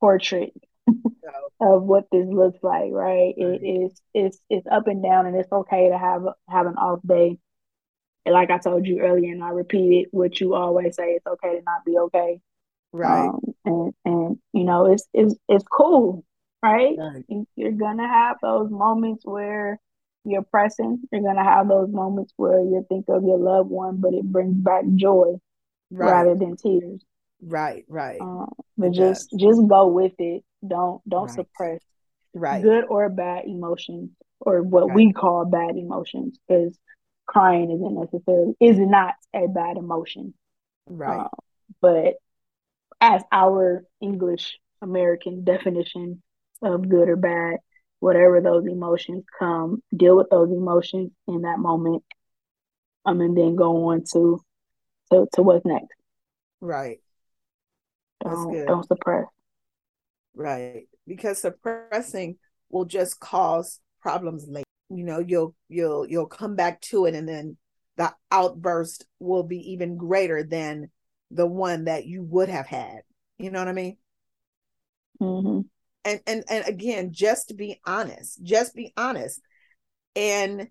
[0.00, 0.54] portrait.
[0.86, 3.34] no, of what this looks like, right?
[3.36, 7.00] It is it's it's up and down, and it's okay to have have an off
[7.06, 7.38] day.
[8.24, 11.56] And like I told you earlier, and I repeated what you always say: it's okay
[11.58, 12.40] to not be okay,
[12.92, 13.26] right?
[13.28, 16.24] Um, and and you know it's it's it's cool,
[16.62, 16.96] right?
[16.96, 17.46] right?
[17.56, 19.80] You're gonna have those moments where
[20.24, 21.00] you're pressing.
[21.10, 24.54] You're gonna have those moments where you think of your loved one, but it brings
[24.54, 25.34] back joy
[25.90, 26.10] right.
[26.10, 27.00] rather than tears.
[27.40, 28.20] Right, right.
[28.20, 29.26] Um, but yes.
[29.30, 31.30] just just go with it don't don't right.
[31.34, 31.80] suppress
[32.34, 34.94] right good or bad emotions or what right.
[34.94, 36.76] we call bad emotions because
[37.26, 40.34] crying isn't necessarily is not a bad emotion.
[40.86, 41.20] Right.
[41.20, 41.28] Um,
[41.80, 42.14] but
[43.00, 46.22] as our English American definition
[46.62, 47.58] of good or bad,
[48.00, 52.02] whatever those emotions come, deal with those emotions in that moment.
[53.04, 54.40] Um, and then go on to
[55.12, 55.88] to, to what's next.
[56.60, 56.98] Right.
[58.22, 58.66] That's don't, good.
[58.66, 59.26] Don't suppress.
[60.38, 60.84] Right.
[61.06, 62.36] Because suppressing
[62.70, 64.64] will just cause problems later.
[64.88, 67.56] You know, you'll you'll you'll come back to it and then
[67.96, 70.90] the outburst will be even greater than
[71.32, 73.00] the one that you would have had.
[73.38, 73.96] You know what I mean?
[75.20, 75.60] Mm-hmm.
[76.04, 78.40] And and and again, just be honest.
[78.44, 79.42] Just be honest.
[80.14, 80.68] And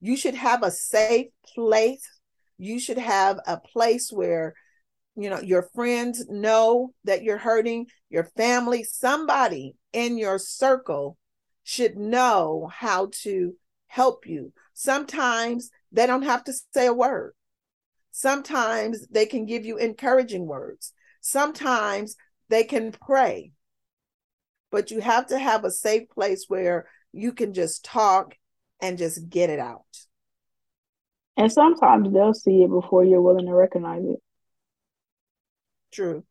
[0.00, 2.08] you should have a safe place.
[2.56, 4.54] You should have a place where
[5.16, 11.16] you know your friends know that you're hurting your family somebody in your circle
[11.62, 13.54] should know how to
[13.86, 17.32] help you sometimes they don't have to say a word
[18.10, 22.16] sometimes they can give you encouraging words sometimes
[22.48, 23.50] they can pray
[24.70, 28.34] but you have to have a safe place where you can just talk
[28.82, 29.82] and just get it out
[31.36, 34.18] and sometimes they'll see it before you're willing to recognize it
[35.94, 36.24] True.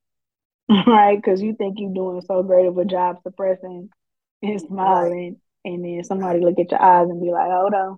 [0.87, 1.17] Right?
[1.17, 3.89] Because you think you're doing so great of a job suppressing
[4.41, 5.71] and smiling, right.
[5.71, 7.97] and then somebody look at your eyes and be like, "Hold on,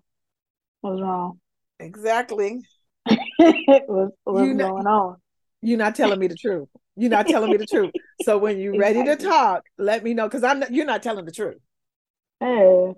[0.82, 1.39] what's wrong?"
[1.80, 2.60] Exactly.
[3.08, 3.47] what's,
[4.23, 5.17] what's not, going on?
[5.62, 6.67] You're not telling me the truth.
[6.97, 7.91] You're not telling me the truth.
[8.23, 9.01] So when you're exactly.
[9.04, 11.58] ready to talk, let me know because I'm not, you're not telling the truth.
[12.41, 12.95] Hey, you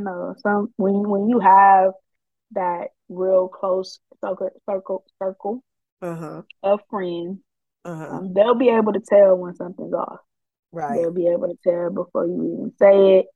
[0.00, 1.90] know, some when when you have
[2.52, 5.62] that real close circle circle circle
[6.00, 6.42] uh-huh.
[6.62, 7.40] of friends
[7.88, 8.06] uh-huh.
[8.10, 10.18] Um, they'll be able to tell when something's off.
[10.72, 11.00] Right.
[11.00, 13.26] They'll be able to tell before you even say it.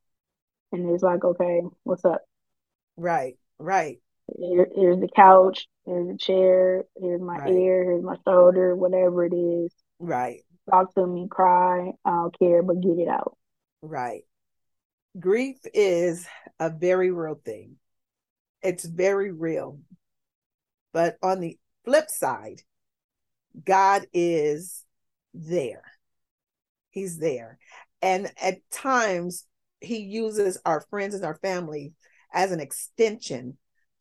[0.73, 2.23] And it's like, okay, what's up?
[2.99, 3.99] Right, right.
[4.39, 7.51] Here, here's the couch, here's the chair, here's my right.
[7.51, 9.73] ear, here's my shoulder, whatever it is.
[9.99, 10.41] Right.
[10.71, 13.37] Talk to me, cry, I don't care, but get it out.
[13.83, 14.23] Right.
[15.19, 16.27] Grief is
[16.61, 17.77] a very real thing.
[18.63, 19.79] It's very real.
[20.93, 22.61] But on the flip side,
[23.65, 24.85] God is
[25.35, 25.83] there.
[26.91, 27.59] He's there.
[28.01, 29.45] And at times,
[29.81, 31.93] He uses our friends and our family
[32.33, 33.57] as an extension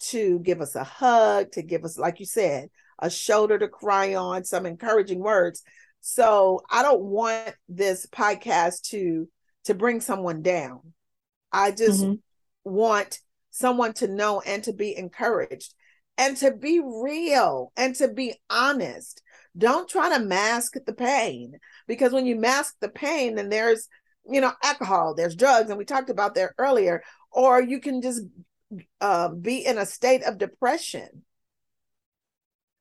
[0.10, 4.16] to give us a hug, to give us, like you said, a shoulder to cry
[4.16, 5.64] on, some encouraging words.
[6.00, 9.28] So I don't want this podcast to
[9.66, 10.80] to bring someone down.
[11.52, 12.14] I just mm-hmm.
[12.64, 13.20] want
[13.52, 15.76] someone to know and to be encouraged
[16.18, 19.22] and to be real and to be honest
[19.58, 23.90] don't try to mask the pain because when you mask the pain, then there's,
[24.30, 28.22] you know, alcohol, there's drugs, and we talked about that earlier, or you can just
[29.02, 31.24] uh, be in a state of depression.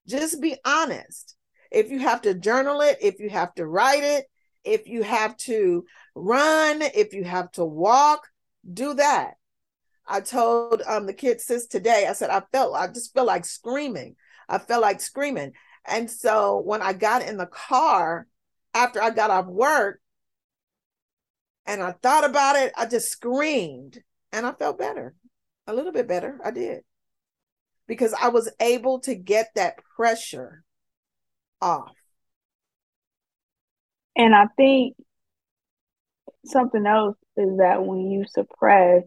[0.06, 1.34] Just be honest.
[1.72, 4.26] If you have to journal it, if you have to write it,
[4.62, 8.28] if you have to run, if you have to walk,
[8.72, 9.34] do that.
[10.06, 13.44] I told um, the kids sis today, I said, I felt, I just feel like
[13.44, 14.16] screaming.
[14.48, 15.52] I felt like screaming.
[15.86, 18.26] And so when I got in the car
[18.74, 20.00] after I got off work
[21.66, 24.00] and I thought about it, I just screamed
[24.32, 25.14] and I felt better,
[25.66, 26.38] a little bit better.
[26.44, 26.82] I did
[27.86, 30.62] because I was able to get that pressure
[31.60, 31.94] off.
[34.16, 34.96] And I think
[36.44, 39.02] something else is that when you suppress,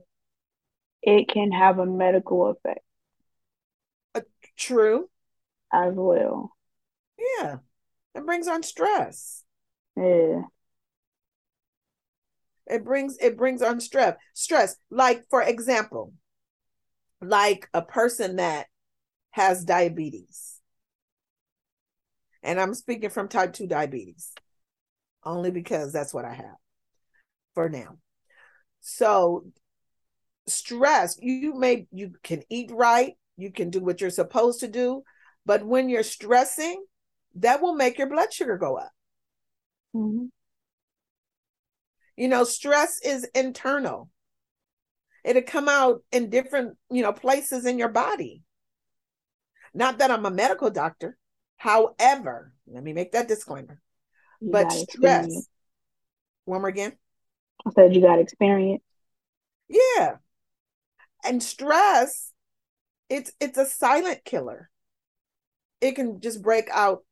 [1.02, 2.80] it can have a medical effect.
[4.16, 4.22] Uh,
[4.58, 5.10] true.
[5.72, 6.52] As well.
[7.40, 7.58] Yeah.
[8.14, 9.44] That brings on stress.
[9.96, 10.42] Yeah.
[12.68, 14.16] It brings it brings on stress.
[14.34, 14.76] Stress.
[14.90, 16.14] Like, for example,
[17.22, 18.68] like a person that
[19.32, 20.60] has diabetes.
[22.44, 24.34] And I'm speaking from type 2 diabetes
[25.24, 26.58] only because that's what I have
[27.54, 27.98] for now.
[28.82, 29.46] So
[30.48, 35.04] stress, you may you can eat right, you can do what you're supposed to do,
[35.46, 36.84] but when you're stressing,
[37.36, 38.92] that will make your blood sugar go up.
[39.96, 40.26] Mm-hmm.
[42.18, 44.10] You know, stress is internal.
[45.24, 48.42] It'll come out in different, you know, places in your body.
[49.74, 51.18] Not that I'm a medical doctor.
[51.58, 53.80] However, let me make that disclaimer.
[54.42, 54.84] You but stress.
[55.26, 55.48] Experience.
[56.46, 56.94] One more again.
[57.66, 58.84] I said you got experience.
[59.70, 60.18] Yeah.
[61.24, 62.32] And stress,
[63.10, 64.70] it's it's a silent killer.
[65.80, 67.04] It can just break out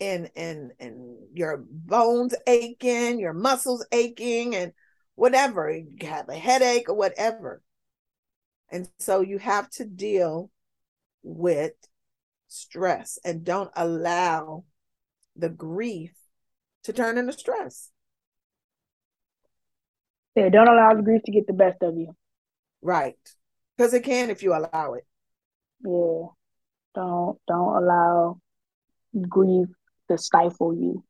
[0.00, 4.72] and and and your bones aching, your muscles aching, and
[5.14, 7.60] whatever you have a headache or whatever.
[8.72, 10.50] And so you have to deal
[11.22, 11.72] with
[12.48, 14.64] stress and don't allow
[15.36, 16.12] the grief
[16.84, 17.90] to turn into stress.
[20.36, 22.16] Yeah, don't allow the grief to get the best of you.
[22.80, 23.16] Right.
[23.76, 25.04] Because it can if you allow it.
[25.84, 26.28] Yeah.
[26.94, 28.40] Don't don't allow
[29.28, 29.66] grief
[30.10, 31.04] to stifle you.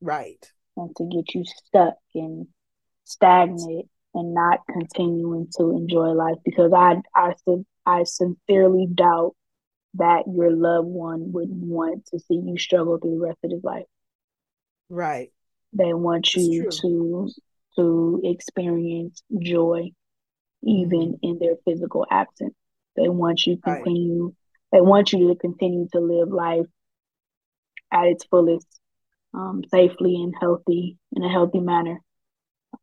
[0.00, 0.44] Right.
[0.76, 2.46] And to get you stuck and
[3.04, 7.34] stagnant and not continuing to enjoy life because I I
[7.84, 9.34] I sincerely doubt
[9.94, 13.64] that your loved one would want to see you struggle through the rest of his
[13.64, 13.86] life.
[14.88, 15.30] Right.
[15.72, 17.28] They want you to
[17.76, 19.88] to experience joy
[20.62, 21.14] even mm-hmm.
[21.22, 22.54] in their physical absence.
[22.96, 24.32] They want you continue right.
[24.72, 26.66] they want you to continue to live life
[27.92, 28.66] at its fullest,
[29.34, 31.98] um, safely and healthy in a healthy manner.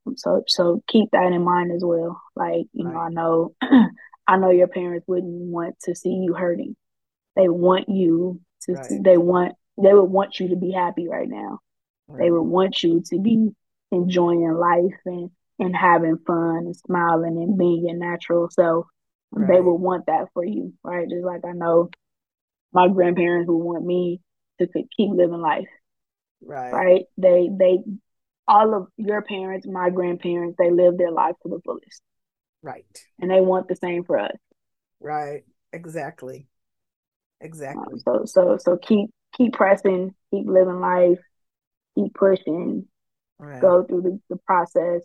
[0.07, 2.21] Um, so so keep that in mind as well.
[2.35, 3.11] Like you right.
[3.11, 3.85] know, I know
[4.27, 6.75] I know your parents wouldn't want to see you hurting.
[7.35, 8.73] They want you to.
[8.73, 8.85] Right.
[8.85, 11.59] See, they want they would want you to be happy right now.
[12.07, 12.25] Right.
[12.25, 13.49] They would want you to be
[13.91, 18.87] enjoying life and and having fun and smiling and being your natural self.
[19.31, 19.55] Right.
[19.55, 21.09] They would want that for you, right?
[21.09, 21.89] Just like I know
[22.73, 24.19] my grandparents would want me
[24.59, 25.67] to keep living life.
[26.45, 26.71] Right.
[26.73, 27.05] Right.
[27.17, 27.79] They they
[28.47, 32.01] all of your parents, my grandparents, they live their life to the fullest.
[32.61, 32.85] Right.
[33.19, 34.35] And they want the same for us.
[34.99, 35.43] Right.
[35.73, 36.47] Exactly.
[37.41, 37.83] Exactly.
[37.95, 41.19] Um, so so so keep keep pressing, keep living life,
[41.95, 42.85] keep pushing,
[43.39, 43.61] right.
[43.61, 45.01] go through the, the process.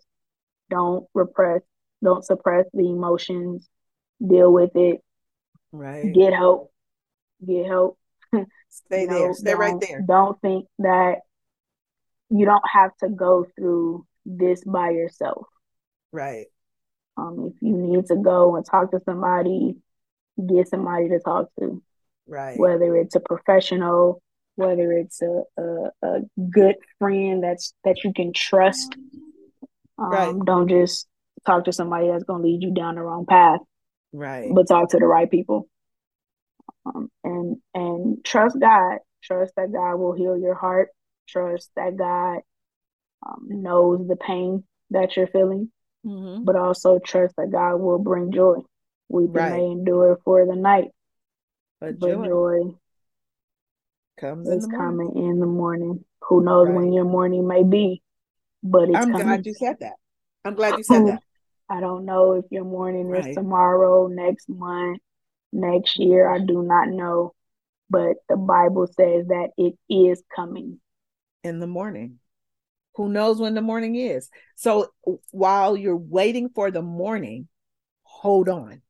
[0.70, 1.62] Don't repress,
[2.04, 3.68] don't suppress the emotions,
[4.24, 5.00] deal with it.
[5.72, 6.12] Right.
[6.14, 6.70] Get help.
[7.44, 7.98] Get help.
[8.68, 9.28] Stay there.
[9.28, 10.02] Know, Stay right there.
[10.06, 11.16] Don't think that
[12.30, 15.46] you don't have to go through this by yourself.
[16.12, 16.46] Right.
[17.16, 19.76] Um, if you need to go and talk to somebody,
[20.48, 21.82] get somebody to talk to.
[22.28, 22.58] Right.
[22.58, 24.22] Whether it's a professional,
[24.54, 28.94] whether it's a, a, a good friend that's that you can trust.
[29.98, 30.34] Um, right.
[30.46, 31.08] Don't just
[31.44, 33.60] talk to somebody that's going to lead you down the wrong path.
[34.12, 34.48] Right.
[34.52, 35.68] But talk to the right people.
[36.86, 38.98] Um, and and trust God.
[39.22, 40.88] Trust that God will heal your heart.
[41.28, 42.40] Trust that God
[43.26, 45.70] um, knows the pain that you're feeling,
[46.04, 46.44] mm-hmm.
[46.44, 48.60] but also trust that God will bring joy.
[49.10, 49.52] We right.
[49.52, 50.88] may endure for the night,
[51.80, 52.60] but, but joy, joy
[54.18, 56.04] comes is in coming in the morning.
[56.28, 56.76] Who knows right.
[56.76, 58.02] when your morning may be,
[58.62, 59.26] but it's I'm coming.
[59.26, 59.94] glad you said that.
[60.44, 61.20] I'm glad you said that.
[61.68, 63.28] I don't know if your morning right.
[63.28, 65.00] is tomorrow, next month,
[65.52, 66.28] next year.
[66.28, 67.34] I do not know,
[67.88, 70.80] but the Bible says that it is coming
[71.44, 72.18] in the morning.
[72.96, 74.28] Who knows when the morning is?
[74.56, 74.88] So
[75.30, 77.48] while you're waiting for the morning,
[78.02, 78.82] hold on.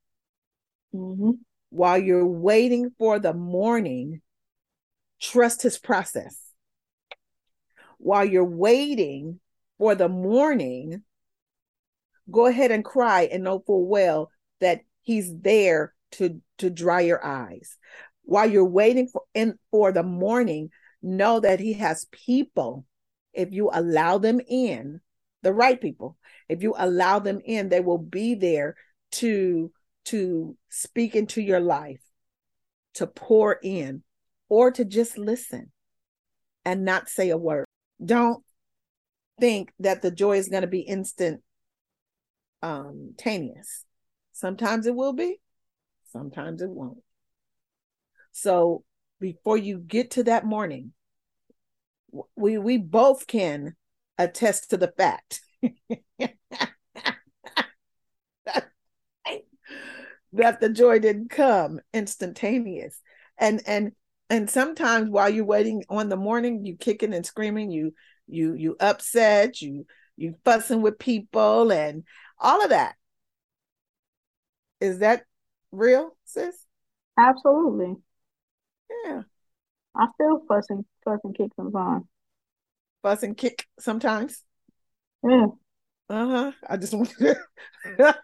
[0.95, 1.33] Mm-hmm.
[1.69, 4.23] While you're waiting for the morning,
[5.21, 6.37] trust his process.
[7.99, 9.39] While you're waiting
[9.79, 11.03] for the morning,
[12.31, 14.31] go ahead and cry and know full well
[14.61, 17.77] that he's there to to dry your eyes
[18.25, 20.71] while you're waiting for in for the morning
[21.03, 22.85] know that he has people
[23.33, 25.01] if you allow them in
[25.43, 26.17] the right people
[26.49, 28.77] if you allow them in they will be there
[29.13, 29.73] to
[30.05, 32.01] to speak into your life
[32.95, 34.03] to pour in
[34.49, 35.71] or to just listen
[36.65, 37.65] and not say a word
[38.05, 38.45] don't
[39.39, 41.45] think that the joy is going to be instantaneous
[42.63, 43.15] um,
[44.33, 45.41] sometimes it will be
[46.13, 46.99] Sometimes it won't.
[48.33, 48.85] So
[49.21, 50.93] before you get to that morning,
[52.37, 53.75] we we both can
[54.19, 55.41] attest to the fact
[60.33, 63.01] that the joy didn't come instantaneous.
[63.39, 63.93] And and
[64.29, 67.95] and sometimes while you're waiting on the morning, you kicking and screaming, you
[68.27, 69.87] you you upset, you
[70.17, 72.03] you fussing with people and
[72.39, 72.97] all of that.
[74.81, 75.25] Is that
[75.73, 76.55] real, sis?
[77.19, 77.97] Absolutely.
[79.05, 79.23] Yeah.
[79.97, 82.05] I still fuss and fuss and kick sometimes.
[83.03, 84.43] Fuss and kick sometimes.
[85.29, 85.47] Yeah.
[86.09, 86.53] Uh huh.
[86.69, 87.37] I just want to,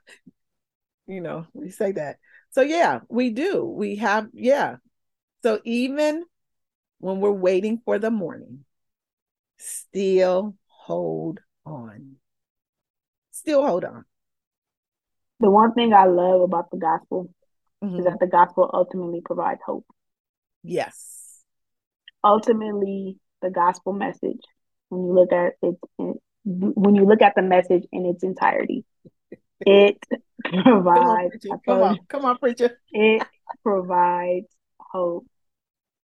[1.07, 2.19] you know, we say that.
[2.51, 3.65] So yeah, we do.
[3.65, 4.77] We have yeah.
[5.43, 6.25] So even
[6.99, 8.65] when we're waiting for the morning,
[9.59, 12.17] still hold on.
[13.33, 14.05] Still hold on.
[15.41, 17.31] The one thing I love about the gospel
[17.83, 17.99] mm-hmm.
[17.99, 19.87] is that the gospel ultimately provides hope.
[20.63, 21.43] Yes.
[22.25, 24.41] Ultimately, the gospel message,
[24.91, 26.17] when you look at it, it
[26.49, 28.85] when you look at the message in its entirety,
[29.61, 29.99] it
[30.65, 31.35] provides
[31.67, 32.79] come on, come on, preacher.
[32.93, 33.27] It
[33.65, 34.47] provides
[34.79, 35.27] hope.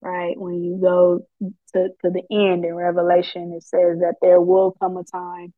[0.01, 0.37] Right.
[0.37, 4.97] When you go to, to the end in Revelation, it says that there will come
[4.97, 5.53] a time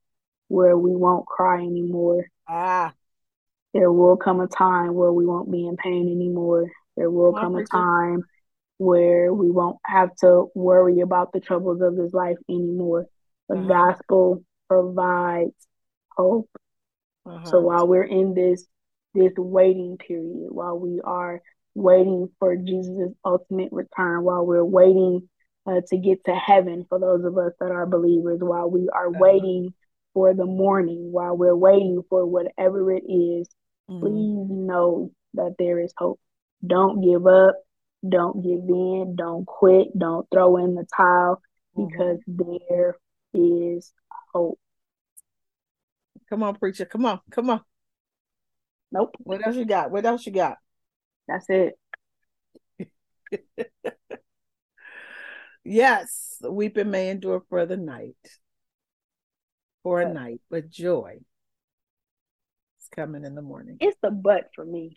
[0.49, 2.28] where we won't cry anymore.
[2.47, 2.93] Ah
[3.76, 6.71] there will come a time where we won't be in pain anymore.
[6.95, 8.23] There will come a time
[8.78, 13.07] where we won't have to worry about the troubles of this life anymore.
[13.49, 13.67] The mm-hmm.
[13.67, 15.51] gospel provides
[16.09, 16.49] hope.
[17.28, 17.47] Mm-hmm.
[17.49, 18.65] So while we're in this
[19.13, 21.41] this waiting period, while we are
[21.73, 25.28] waiting for Jesus' ultimate return, while we're waiting
[25.67, 29.07] uh, to get to heaven for those of us that are believers, while we are
[29.09, 29.19] mm-hmm.
[29.21, 29.73] waiting
[30.13, 33.49] for the morning, while we're waiting for whatever it is
[33.89, 33.99] Mm-hmm.
[34.01, 36.19] Please know that there is hope.
[36.65, 37.55] Don't give up.
[38.07, 39.15] Don't give in.
[39.15, 39.88] Don't quit.
[39.97, 41.41] Don't throw in the towel
[41.77, 41.88] mm-hmm.
[41.89, 42.57] because mm-hmm.
[42.69, 42.95] there
[43.33, 43.93] is
[44.33, 44.59] hope.
[46.29, 46.86] Come on, preacher.
[46.86, 47.19] Come on.
[47.29, 47.61] Come on.
[48.91, 49.15] Nope.
[49.19, 49.91] What else you got?
[49.91, 50.57] What else you got?
[51.27, 51.73] That's it.
[55.63, 58.15] yes, weeping may endure for the night,
[59.83, 61.17] for a night, but joy
[62.88, 63.77] it's coming in the morning.
[63.79, 64.95] It's the butt for me.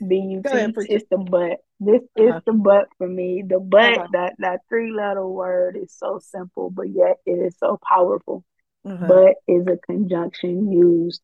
[0.00, 1.58] B-U-T, ahead, it's the butt.
[1.78, 2.38] This uh-huh.
[2.38, 3.44] is the butt for me.
[3.46, 4.08] The butt, uh-huh.
[4.14, 8.44] that, that three letter word is so simple, but yet it is so powerful.
[8.84, 9.06] Uh-huh.
[9.06, 11.22] But is a conjunction used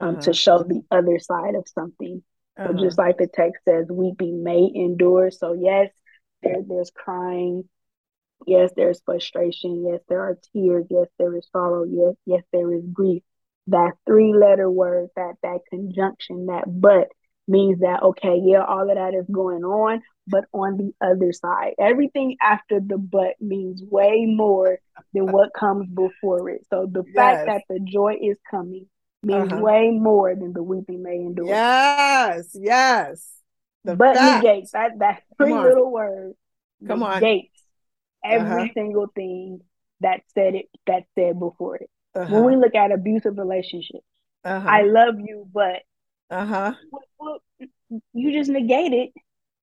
[0.00, 0.32] um, to uh-huh.
[0.32, 2.22] show the other side of something.
[2.56, 2.80] So uh-huh.
[2.80, 5.30] just like the text says, weeping may endure.
[5.30, 5.90] So, yes,
[6.42, 7.68] there, there's crying.
[8.48, 9.86] Yes, there's frustration.
[9.88, 10.86] Yes, there are tears.
[10.90, 11.84] Yes, there is sorrow.
[11.84, 13.22] Yes, yes, there is grief
[13.68, 17.08] that three letter word, that that conjunction, that but
[17.46, 21.74] means that okay, yeah, all of that is going on, but on the other side,
[21.78, 24.78] everything after the but means way more
[25.12, 25.32] than uh-huh.
[25.32, 26.62] what comes before it.
[26.70, 27.14] So the yes.
[27.14, 28.86] fact that the joy is coming
[29.22, 29.62] means uh-huh.
[29.62, 31.46] way more than the weeping may endure.
[31.46, 33.28] Yes, yes.
[33.84, 34.44] The but fact.
[34.44, 36.32] negates that that three little word.
[36.86, 37.14] Come on.
[37.20, 37.62] Negates
[38.24, 38.72] every uh-huh.
[38.74, 39.60] single thing
[40.00, 42.32] that said it that said before it uh-huh.
[42.34, 42.60] when we uh-huh.
[42.62, 44.04] look at abusive relationships.
[44.44, 44.68] Uh-huh.
[44.68, 45.76] I love you, but
[46.30, 46.72] uh-huh.
[47.18, 47.40] Well,
[48.12, 49.10] you just negated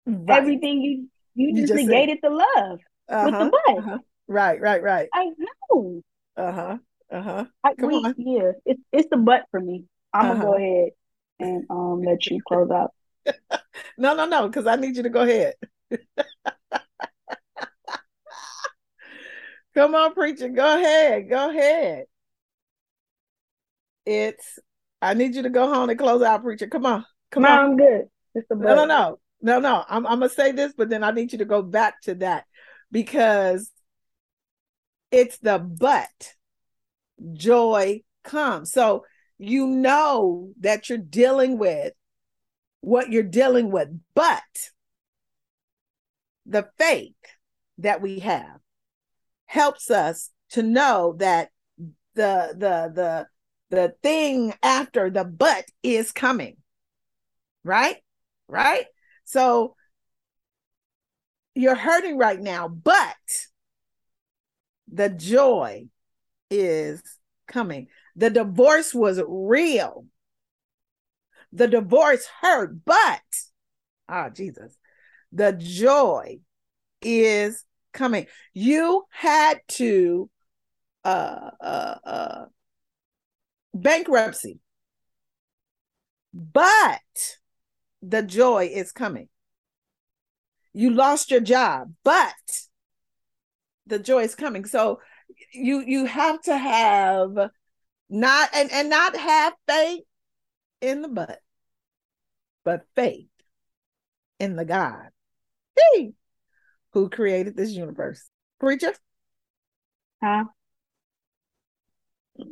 [0.05, 0.37] right.
[0.37, 2.79] everything you you, you just, negated said, the love
[3.09, 3.51] uh-huh, with the uh-huh.
[3.65, 3.77] but.
[3.77, 3.97] Uh-huh.
[4.27, 5.07] Right, right, right.
[5.13, 6.01] I know.
[6.35, 6.77] Uh huh.
[7.11, 7.45] Uh huh.
[7.79, 8.15] Come we, on.
[8.17, 9.85] Yeah, it's it's the butt for me.
[10.13, 10.63] I'm gonna go uh-huh.
[10.63, 10.89] ahead
[11.39, 12.91] and um let you close up.
[13.97, 15.53] no, no, no, because I need you to go ahead.
[19.75, 20.49] Come on, preacher.
[20.49, 21.29] Go ahead.
[21.29, 22.05] Go ahead.
[24.05, 24.59] It's
[25.01, 26.67] I need you to go home and close out, preacher.
[26.67, 27.59] Come on, come no, on.
[27.59, 28.03] I'm good.
[28.35, 29.83] It's a no, no, no, no, no.
[29.87, 32.45] I'm I'm gonna say this, but then I need you to go back to that
[32.91, 33.71] because
[35.11, 36.33] it's the but
[37.33, 38.71] joy comes.
[38.71, 39.05] So
[39.37, 41.93] you know that you're dealing with
[42.81, 44.41] what you're dealing with, but
[46.45, 47.13] the faith
[47.79, 48.59] that we have
[49.47, 51.49] helps us to know that
[52.13, 53.27] the the the
[53.75, 56.55] the thing after the but is coming.
[57.65, 57.97] Right?
[58.47, 58.85] Right?
[59.25, 59.75] So
[61.55, 63.15] you're hurting right now, but
[64.91, 65.87] the joy
[66.49, 67.01] is
[67.47, 67.87] coming.
[68.15, 70.05] The divorce was real.
[71.51, 72.97] The divorce hurt, but
[74.09, 74.77] ah, oh, Jesus,
[75.33, 76.39] the joy
[77.01, 77.63] is
[77.93, 78.27] coming.
[78.53, 80.29] You had to
[81.03, 82.45] uh, uh, uh,
[83.75, 84.59] bankruptcy.
[86.33, 86.69] But
[88.01, 89.29] the joy is coming.
[90.73, 92.33] You lost your job, but
[93.87, 94.65] the joy is coming.
[94.65, 94.99] So
[95.53, 97.37] you you have to have
[98.09, 100.03] not and, and not have faith
[100.81, 101.39] in the butt,
[102.65, 103.27] but faith
[104.39, 105.07] in the God
[105.95, 106.11] He
[106.91, 108.21] who created this universe.
[108.59, 108.93] Preacher?
[110.21, 110.43] Huh?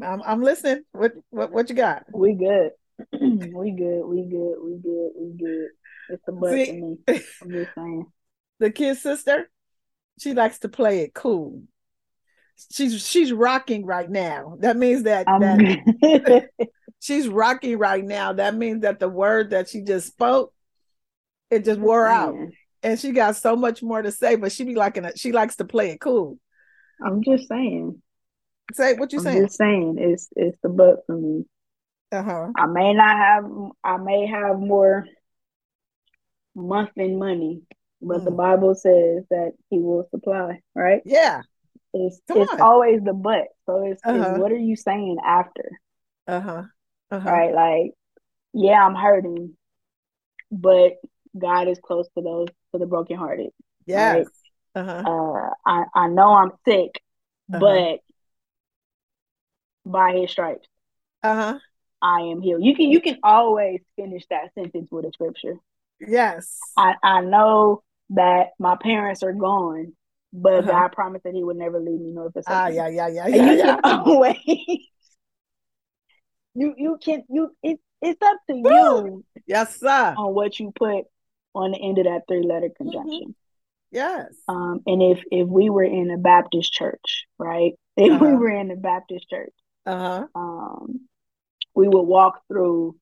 [0.02, 0.84] I'm, I'm listening.
[0.91, 2.04] What, what what you got?
[2.14, 2.72] We good.
[3.20, 3.52] we good.
[3.54, 4.04] We good.
[4.06, 5.10] We good.
[5.16, 5.68] We good.
[6.10, 6.98] It's a butt See, to me.
[7.41, 8.06] I'm just saying.
[8.60, 9.50] The kid sister,
[10.20, 11.64] she likes to play it cool.
[12.72, 14.58] She's she's rocking right now.
[14.60, 16.50] That means that, that
[17.00, 18.34] she's rocking right now.
[18.34, 20.54] That means that the word that she just spoke,
[21.50, 22.36] it just wore out.
[22.84, 25.18] And she got so much more to say, but she be liking it.
[25.18, 26.38] She likes to play it cool.
[27.04, 28.02] I'm just saying.
[28.72, 29.43] Say what you saying.
[29.43, 31.45] just saying it's it's the butt for me.
[32.14, 32.47] Uh-huh.
[32.55, 33.43] I may not have
[33.84, 35.05] I may have more
[36.55, 37.64] muffin money,
[38.01, 38.26] but mm.
[38.26, 38.38] the hmm.
[38.38, 41.01] Bible says that he will supply, right?
[41.05, 41.41] Yeah.
[41.93, 42.61] It's Come it's on.
[42.61, 43.45] always the butt.
[43.66, 44.30] So it's, uh-huh.
[44.32, 45.70] it's, what are you saying after?
[46.28, 46.64] Uh-huh.
[47.11, 47.30] uh-huh.
[47.30, 47.53] Right?
[47.53, 47.91] Like,
[48.53, 49.55] yeah, I'm hurting,
[50.51, 50.93] but
[51.38, 53.49] God is close to those to the brokenhearted.
[53.86, 54.16] Yes.
[54.16, 54.26] Right?
[54.88, 55.03] Uh-huh.
[55.07, 56.99] Uh, I, I know I'm sick,
[57.51, 57.59] uh-huh.
[57.59, 57.99] but
[59.86, 60.67] by his stripes.
[61.23, 61.59] Uh-huh.
[62.01, 62.63] I am healed.
[62.63, 65.55] You can you can always finish that sentence with a scripture.
[66.05, 66.59] Yes.
[66.77, 69.93] I, I know that my parents are gone,
[70.34, 70.71] but uh-huh.
[70.71, 72.79] God promised that he would never leave me nor forsake ah, me.
[72.79, 73.45] Ah, yeah, yeah, yeah, yeah.
[73.53, 73.77] you yeah.
[73.77, 74.38] can always
[76.55, 79.23] you you can you it, it's up to you.
[79.47, 80.13] Yes, sir.
[80.17, 81.05] On what you put
[81.55, 82.84] on the end of that three letter mm-hmm.
[82.89, 83.21] conjunction.
[83.21, 83.31] Mm-hmm.
[83.91, 84.27] Yes.
[84.49, 87.73] Um, and if if we were in a Baptist church, right?
[87.95, 88.25] If uh-huh.
[88.25, 89.53] we were in a Baptist church,
[89.86, 90.27] uh-huh.
[90.36, 91.01] Um,
[91.75, 92.95] we will walk through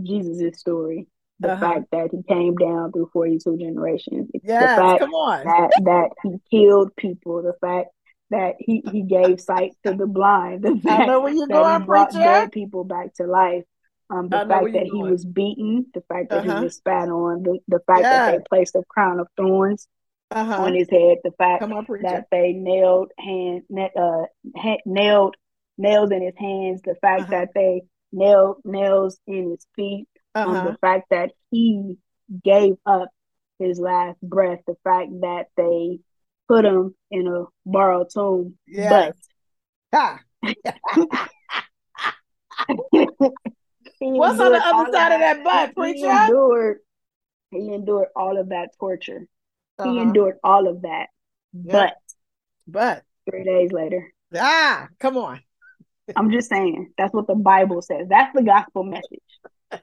[0.00, 1.08] Jesus's story.
[1.40, 1.60] The uh-huh.
[1.72, 4.30] fact that he came down through 42 generations.
[4.42, 5.44] Yes, the fact come on.
[5.44, 7.42] that, that he killed people.
[7.42, 7.88] The fact
[8.30, 10.62] that he, he gave sight to the blind.
[10.62, 12.24] The fact I know where you're that going, he brought preacher.
[12.24, 13.64] dead people back to life.
[14.08, 14.84] Um, the fact that doing.
[14.94, 16.58] he was beaten, the fact that uh-huh.
[16.60, 18.10] he was spat on, the, the fact yeah.
[18.30, 19.86] that they placed a crown of thorns
[20.30, 20.62] uh-huh.
[20.64, 23.62] on his head, the fact on, that they nailed hand,
[23.98, 24.22] uh,
[24.86, 25.34] nailed
[25.78, 27.30] nails in his hands, the fact uh-huh.
[27.32, 30.48] that they nailed nails in his feet, uh-huh.
[30.48, 30.76] um, the uh-huh.
[30.80, 31.96] fact that he
[32.44, 33.08] gave up
[33.58, 35.98] his last breath, the fact that they
[36.48, 38.56] put him in a borrowed tomb.
[38.66, 39.14] Yes.
[39.92, 40.18] But
[43.98, 46.10] what's on the other side of that, that butt, preacher?
[46.12, 46.78] He endured,
[47.50, 49.26] he endured all of that torture.
[49.78, 49.90] Uh-huh.
[49.90, 51.06] He endured all of that.
[51.52, 51.72] Yeah.
[51.72, 51.96] But
[52.68, 54.12] but three days later.
[54.36, 55.40] Ah, come on.
[56.14, 58.06] I'm just saying that's what the Bible says.
[58.08, 59.18] That's the gospel message.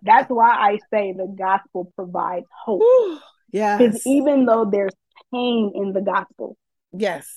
[0.02, 2.82] That's why I say the gospel provides hope.
[3.52, 3.78] Yeah.
[3.78, 4.94] Because even though there's
[5.34, 6.56] pain in the gospel,
[6.98, 7.28] yes.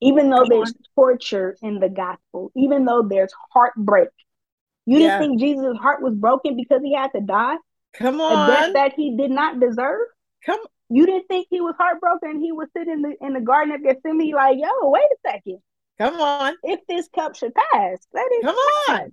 [0.00, 4.08] Even though there's torture in the gospel, even though there's heartbreak,
[4.86, 7.56] you didn't think Jesus' heart was broken because he had to die.
[7.94, 10.06] Come on, a death that he did not deserve.
[10.44, 10.58] Come.
[10.90, 12.40] You didn't think he was heartbroken.
[12.42, 15.60] He was sitting in the in the Garden of Gethsemane, like, yo, wait a second.
[15.98, 16.54] Come on.
[16.62, 19.00] If this cup should pass, let it come pass.
[19.02, 19.12] on.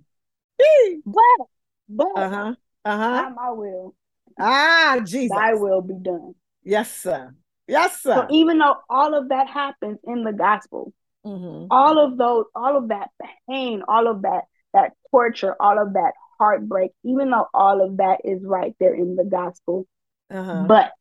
[1.04, 1.46] But,
[1.88, 2.54] but, uh huh,
[2.84, 3.30] uh huh.
[3.36, 3.94] My will.
[4.38, 5.36] Ah, Jesus.
[5.36, 6.34] Thy will be done.
[6.64, 7.34] Yes, sir.
[7.68, 8.14] Yes, sir.
[8.14, 10.92] So even though all of that happens in the gospel,
[11.24, 11.66] mm-hmm.
[11.70, 13.10] all of those, all of that
[13.48, 14.42] pain, all of that
[14.74, 19.16] that torture, all of that heartbreak, even though all of that is right there in
[19.16, 19.86] the gospel,
[20.30, 20.64] uh-huh.
[20.66, 20.92] but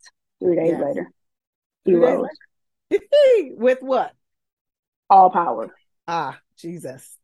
[0.41, 0.81] three days yes.
[0.83, 1.11] later,
[1.85, 2.27] he rose.
[3.57, 4.13] With what?
[5.11, 5.67] all power.
[6.07, 7.17] Ah, Jesus.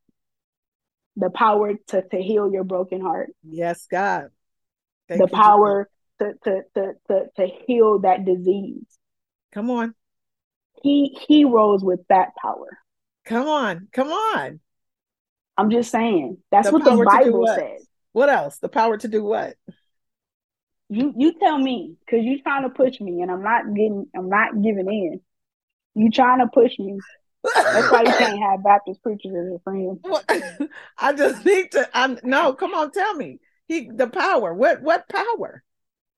[1.16, 3.32] The power to, to heal your broken heart.
[3.42, 4.28] Yes, God.
[5.08, 8.86] Thank the you, power to, to, to, to, to heal that disease.
[9.54, 9.96] Come on.
[10.84, 12.68] He he rose with that power.
[13.26, 13.88] Come on.
[13.94, 14.60] Come on.
[15.58, 16.38] I'm just saying.
[16.52, 17.58] That's the what the Bible what?
[17.58, 17.88] says.
[18.12, 18.60] What else?
[18.60, 19.56] The power to do what?
[20.90, 24.30] You you tell me, because you're trying to push me and I'm not getting I'm
[24.30, 25.22] not giving in.
[25.96, 27.00] You trying to push me
[27.56, 30.00] that's why you can't have Baptist preachers as your friends.
[30.04, 31.88] Well, I just need to.
[31.94, 32.54] i no.
[32.54, 33.40] Come on, tell me.
[33.68, 34.54] He the power.
[34.54, 35.64] What what power?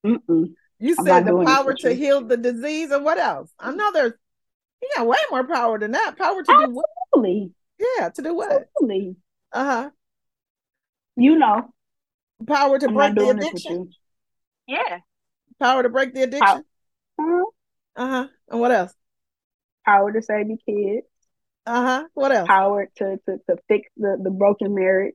[0.04, 0.52] Mm-mm.
[0.78, 3.52] You said the power to heal the disease and what else?
[3.58, 4.12] I know there's
[4.82, 6.14] you got way more power than that.
[6.16, 7.52] Power to Absolutely.
[7.78, 7.88] do what?
[7.98, 8.52] Yeah, to do what?
[8.52, 9.16] Absolutely.
[9.52, 9.90] Uh huh.
[11.16, 11.70] You know,
[12.46, 13.90] power to I'm break the addiction.
[14.66, 14.98] Yeah.
[15.60, 16.64] Power to break the addiction.
[17.18, 17.44] Uh huh.
[17.96, 18.26] Uh-huh.
[18.48, 18.94] And what else?
[19.84, 21.04] Power to save your kids.
[21.70, 22.04] Uh-huh.
[22.14, 22.48] What else?
[22.48, 25.14] Power to to, to fix the, the broken marriage.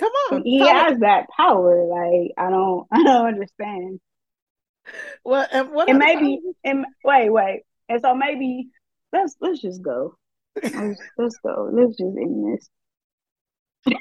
[0.00, 0.42] Come on.
[0.44, 1.86] He has that power.
[1.86, 4.00] Like I don't I don't understand.
[5.24, 7.62] Well and what and maybe and wait, wait.
[7.88, 8.70] And so maybe
[9.12, 10.16] let's let's just go.
[10.60, 10.74] let's,
[11.16, 11.70] let's go.
[11.72, 12.58] Let's just end
[13.84, 13.94] this.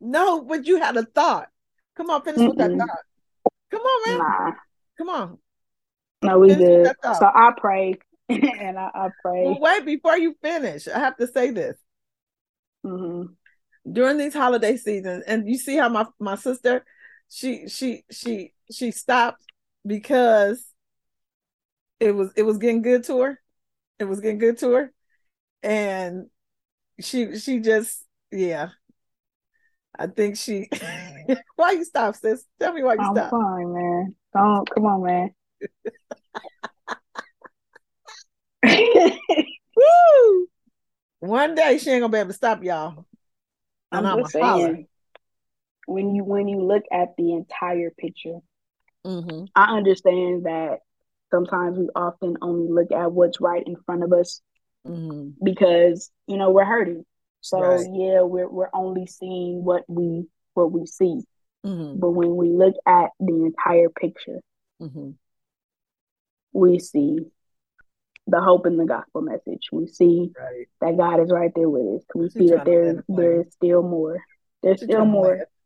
[0.00, 1.46] no, but you had a thought.
[1.96, 2.48] Come on, finish Mm-mm.
[2.48, 3.52] with that thought.
[3.70, 4.18] Come on, man.
[4.18, 4.52] Nah.
[4.98, 5.38] Come on.
[6.22, 7.14] No, we finish good.
[7.16, 7.94] So I pray
[8.60, 9.42] and I, I pray.
[9.44, 11.76] Well, wait, before you finish, I have to say this.
[12.86, 13.32] Mm-hmm.
[13.90, 16.84] During these holiday seasons, and you see how my my sister,
[17.28, 19.42] she she she she stopped
[19.86, 20.64] because
[21.98, 23.40] it was it was getting good to her.
[23.98, 24.92] It was getting good to her,
[25.62, 26.26] and
[27.00, 28.68] she she just yeah.
[29.98, 30.70] I think she.
[31.56, 32.44] why you stop, sis?
[32.60, 33.30] Tell me why you I'm stop.
[33.30, 34.16] Fine, man.
[34.32, 35.34] Don't come on, man.
[39.76, 40.46] Woo!
[41.20, 43.04] One day she ain't gonna be able to stop y'all.
[43.92, 44.86] And I'm, I'm just saying,
[45.86, 48.38] when you when you look at the entire picture,
[49.04, 49.44] mm-hmm.
[49.54, 50.78] I understand that
[51.30, 54.40] sometimes we often only look at what's right in front of us
[54.86, 55.30] mm-hmm.
[55.44, 57.04] because you know we're hurting.
[57.40, 57.80] So right.
[57.92, 61.20] yeah, we're we're only seeing what we what we see,
[61.66, 61.98] mm-hmm.
[61.98, 64.40] but when we look at the entire picture,
[64.80, 65.10] mm-hmm.
[66.52, 67.18] we see
[68.30, 69.68] the hope in the gospel message.
[69.72, 70.66] We see right.
[70.80, 72.06] that God is right there with us.
[72.14, 74.22] We see that there's there's still more.
[74.62, 75.46] There's still more.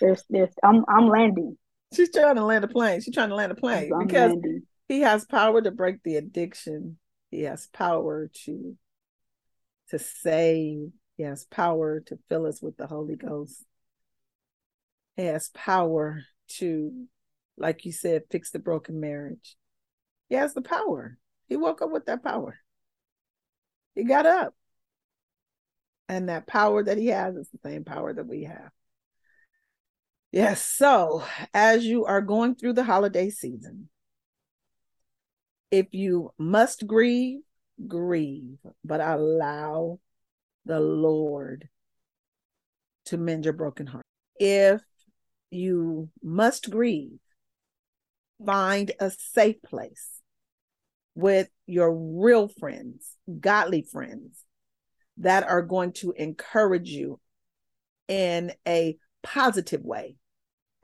[0.00, 1.56] There's there's I'm I'm landing.
[1.94, 3.00] She's trying to land a plane.
[3.00, 4.62] She's trying to land a plane I'm because landing.
[4.88, 6.98] he has power to break the addiction.
[7.30, 8.76] He has power to
[9.90, 10.90] to save.
[11.16, 13.64] He has power to fill us with the Holy Ghost.
[15.16, 16.20] He has power
[16.58, 17.06] to,
[17.56, 19.56] like you said, fix the broken marriage.
[20.28, 21.16] He has the power.
[21.48, 22.58] He woke up with that power.
[23.94, 24.54] He got up.
[26.08, 28.70] And that power that he has is the same power that we have.
[30.32, 30.62] Yes.
[30.62, 31.24] So,
[31.54, 33.88] as you are going through the holiday season,
[35.70, 37.40] if you must grieve,
[37.88, 39.98] grieve, but allow
[40.64, 41.68] the Lord
[43.06, 44.04] to mend your broken heart.
[44.38, 44.82] If
[45.50, 47.18] you must grieve,
[48.44, 50.20] find a safe place
[51.16, 54.44] with your real friends, godly friends
[55.16, 57.18] that are going to encourage you
[58.06, 60.14] in a positive way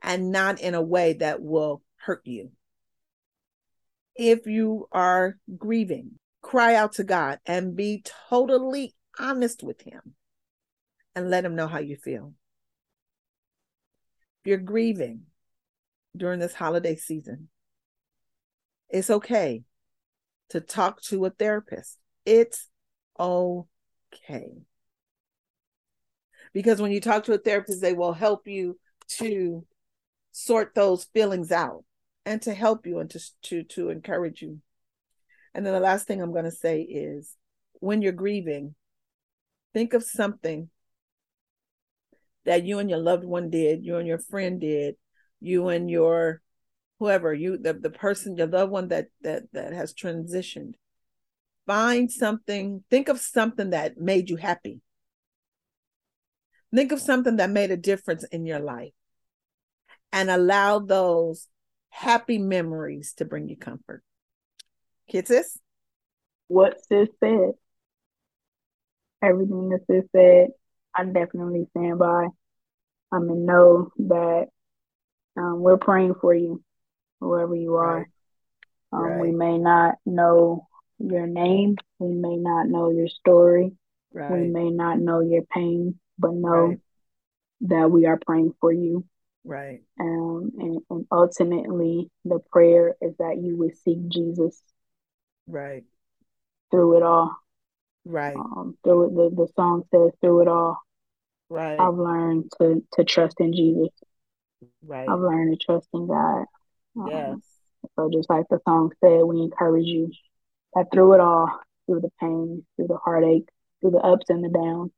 [0.02, 2.50] and not in a way that will hurt you.
[4.16, 10.00] If you are grieving, cry out to God and be totally honest with Him
[11.14, 12.32] and let Him know how you feel.
[14.42, 15.24] If you're grieving
[16.16, 17.48] during this holiday season,
[18.88, 19.62] it's okay
[20.52, 21.96] to talk to a therapist.
[22.26, 22.68] It's
[23.18, 24.52] okay.
[26.52, 28.78] Because when you talk to a therapist, they will help you
[29.18, 29.64] to
[30.32, 31.84] sort those feelings out
[32.26, 34.60] and to help you and to, to, to encourage you.
[35.54, 37.34] And then the last thing I'm going to say is
[37.80, 38.74] when you're grieving,
[39.72, 40.68] think of something
[42.44, 44.96] that you and your loved one did, you and your friend did,
[45.40, 46.42] you and your
[47.02, 50.74] whoever you the, the person your loved one that that that has transitioned
[51.66, 54.80] find something think of something that made you happy
[56.72, 58.92] think of something that made a difference in your life
[60.12, 61.48] and allow those
[61.90, 64.00] happy memories to bring you comfort
[65.10, 65.58] kids sis
[66.46, 67.50] what sis said
[69.20, 70.50] everything that sis said
[70.94, 72.28] i definitely stand by
[73.10, 74.46] i'm in know that
[75.36, 76.62] um, we're praying for you
[77.22, 78.08] whoever you are.
[78.92, 78.92] Right.
[78.92, 79.20] Um, right.
[79.22, 80.68] We may not know
[80.98, 83.72] your name, we may not know your story,
[84.12, 84.30] right.
[84.30, 86.76] we may not know your pain, but know
[87.62, 89.04] that we are praying for you.
[89.44, 89.80] Right.
[89.98, 94.60] Um, and, and ultimately, the prayer is that you would seek Jesus.
[95.48, 95.84] Right.
[96.70, 97.34] Through it all.
[98.04, 98.36] Right.
[98.36, 100.80] Um, through it, the, the song says, through it all.
[101.48, 101.78] Right.
[101.80, 103.88] I've learned to, to trust in Jesus.
[104.86, 105.08] Right.
[105.08, 106.44] I've learned to trust in God.
[106.94, 107.32] Yes.
[107.34, 107.42] Um,
[107.96, 110.10] so just like the song said, we encourage you
[110.74, 111.50] that through it all,
[111.86, 113.48] through the pain, through the heartache,
[113.80, 114.92] through the ups and the downs,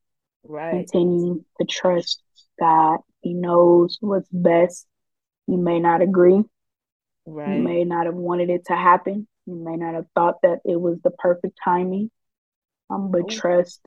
[0.44, 0.70] right.
[0.72, 2.22] continue to trust
[2.60, 2.98] God.
[3.22, 4.86] He knows what's best.
[5.46, 6.42] You may not agree.
[7.26, 7.56] Right.
[7.56, 9.26] You may not have wanted it to happen.
[9.46, 12.10] You may not have thought that it was the perfect timing.
[12.90, 13.26] Um, but oh.
[13.28, 13.80] trust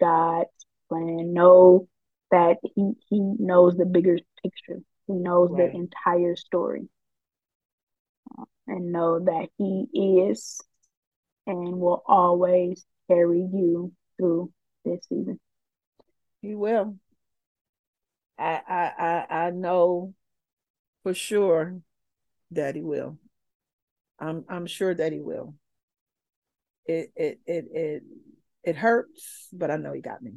[0.00, 0.48] God's
[0.88, 1.32] plan.
[1.32, 1.86] Know
[2.32, 4.80] that He He knows the bigger picture.
[5.06, 5.72] He knows right.
[5.72, 6.88] the entire story
[8.66, 9.86] and know that He
[10.30, 10.60] is
[11.46, 14.52] and will always carry you through
[14.84, 15.38] this season.
[16.40, 16.96] He will.
[18.38, 20.14] I I I, I know
[21.02, 21.80] for sure
[22.52, 23.18] that He will.
[24.18, 25.54] I'm I'm sure that He will.
[26.86, 28.02] It it it it
[28.64, 30.34] it hurts, but I know He got me.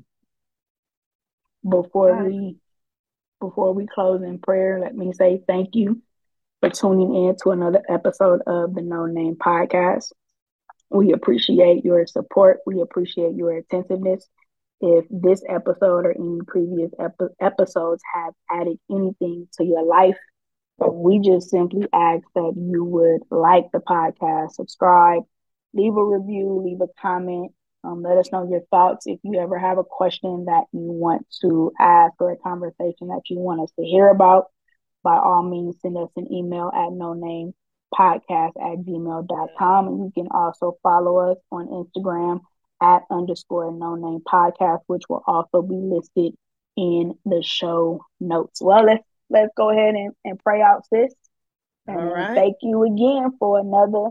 [1.68, 2.58] Before we
[3.42, 6.02] before we close in prayer, let me say thank you
[6.70, 10.12] for tuning in to another episode of the No Name Podcast.
[10.90, 12.60] We appreciate your support.
[12.66, 14.28] We appreciate your attentiveness.
[14.82, 20.18] If this episode or any previous ep- episodes have added anything to your life,
[20.80, 25.22] we just simply ask that you would like the podcast, subscribe,
[25.74, 27.52] leave a review, leave a comment.
[27.84, 29.06] Um, let us know your thoughts.
[29.06, 33.22] If you ever have a question that you want to ask or a conversation that
[33.30, 34.46] you want us to hear about,
[35.06, 37.54] by all means, send us an email at no name
[37.94, 39.88] podcast at gmail.com.
[39.88, 42.42] And you can also follow us on Instagram
[42.82, 46.34] at underscore no name podcast, which will also be listed
[46.76, 48.60] in the show notes.
[48.62, 51.14] Well, let's let's go ahead and, and pray out, sis.
[51.88, 52.34] And all right.
[52.36, 54.10] thank you again for another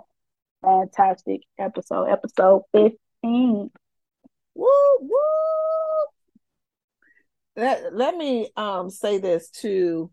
[0.63, 2.93] fantastic episode, episode 15.
[3.23, 3.71] Woo,
[5.01, 5.11] woo.
[7.57, 10.11] Let, let me um, say this to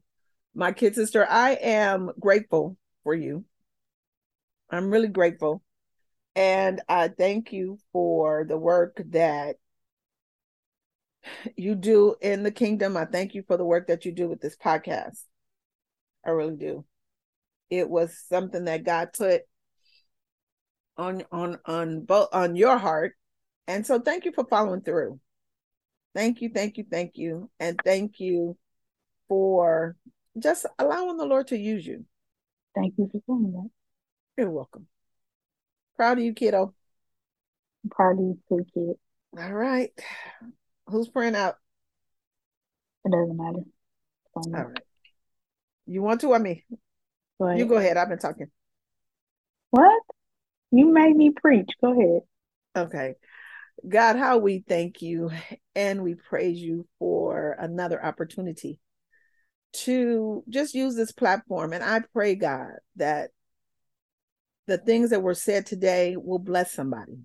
[0.54, 3.46] my kid sister, I am grateful for you.
[4.70, 5.62] I'm really grateful.
[6.36, 9.56] And I thank you for the work that
[11.56, 12.96] you do in the kingdom.
[12.98, 15.22] I thank you for the work that you do with this podcast.
[16.26, 16.86] I really do.
[17.70, 19.42] It was something that God put
[20.98, 23.16] on on on both on your heart.
[23.68, 25.20] And so thank you for following through.
[26.14, 27.50] Thank you, thank you, thank you.
[27.60, 28.58] And thank you
[29.30, 29.96] for
[30.40, 32.06] just allowing the Lord to use you.
[32.76, 33.70] Thank you for saying that.
[34.38, 34.88] You're welcome.
[35.98, 36.74] Proud of you, kiddo.
[37.84, 39.42] I'm proud of you too, kid.
[39.44, 39.92] All right.
[40.88, 41.56] Who's praying out?
[43.06, 43.60] It doesn't matter.
[44.36, 44.78] All right.
[45.86, 46.66] You want to or me?
[47.40, 47.98] You go ahead.
[47.98, 48.48] I've been talking.
[49.72, 50.04] What?
[50.72, 51.70] You made me preach.
[51.84, 52.22] Go ahead.
[52.88, 53.16] Okay.
[53.88, 55.32] God, how we thank you
[55.76, 58.80] and we praise you for another opportunity
[59.74, 61.74] to just use this platform.
[61.74, 63.30] And I pray, God, that
[64.68, 67.18] the things that were said today will bless somebody.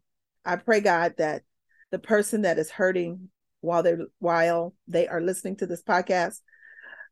[0.44, 1.42] I pray, God, that
[1.90, 3.28] the person that is hurting
[3.60, 6.40] while they while they are listening to this podcast,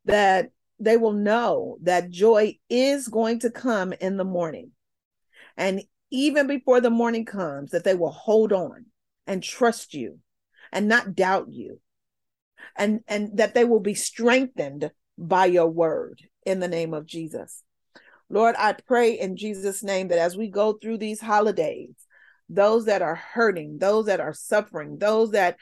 [0.04, 4.70] that they will know that joy is going to come in the morning.
[5.56, 8.86] And even before the morning comes, that they will hold on
[9.26, 10.18] and trust you
[10.72, 11.80] and not doubt you.
[12.76, 17.62] And, and that they will be strengthened by your word in the name of Jesus.
[18.28, 21.94] Lord, I pray in Jesus' name that as we go through these holidays,
[22.48, 25.56] those that are hurting, those that are suffering, those that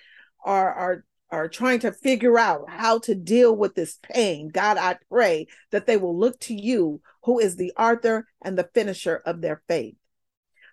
[0.45, 4.51] are are are trying to figure out how to deal with this pain.
[4.53, 8.69] God, I pray that they will look to you, who is the author and the
[8.75, 9.95] finisher of their faith.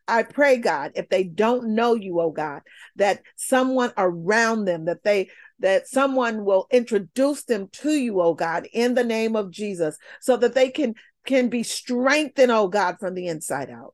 [0.10, 2.64] I pray, God, if they don't know you, oh God,
[2.95, 5.30] that someone around them, that they
[5.60, 10.36] that someone will introduce them to you, oh God, in the name of Jesus, so
[10.38, 10.95] that they can
[11.28, 13.93] can be strengthened, oh God, from the inside out.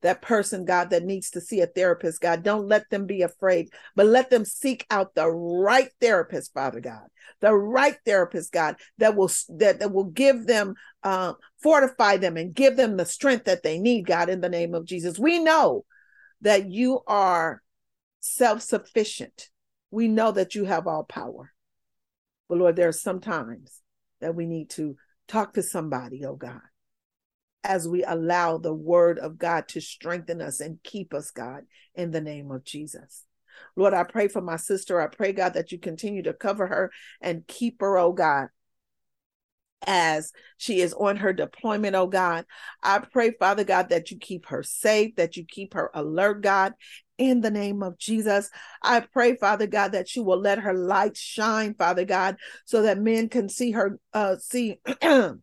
[0.00, 3.68] That person, God, that needs to see a therapist, God, don't let them be afraid,
[3.96, 7.04] but let them seek out the right therapist, Father God,
[7.40, 10.74] the right therapist, God, that will that, that will give them
[11.04, 14.72] uh, fortify them and give them the strength that they need, God, in the name
[14.74, 15.18] of Jesus.
[15.18, 15.84] We know
[16.40, 17.62] that you are
[18.20, 19.50] self sufficient.
[19.90, 21.52] We know that you have all power.
[22.48, 23.82] But Lord, there are some times
[24.22, 24.96] that we need to
[25.28, 26.60] talk to somebody, oh God,
[27.62, 32.12] as we allow the word of God to strengthen us and keep us, God, in
[32.12, 33.24] the name of Jesus.
[33.76, 35.02] Lord, I pray for my sister.
[35.02, 36.90] I pray, God, that you continue to cover her
[37.20, 38.48] and keep her, oh God
[39.86, 42.44] as she is on her deployment, oh God.
[42.82, 46.74] I pray, Father God, that you keep her safe, that you keep her alert, God,
[47.18, 48.50] in the name of Jesus.
[48.82, 52.98] I pray, Father God, that you will let her light shine, Father God, so that
[52.98, 54.80] men can see her, uh, see.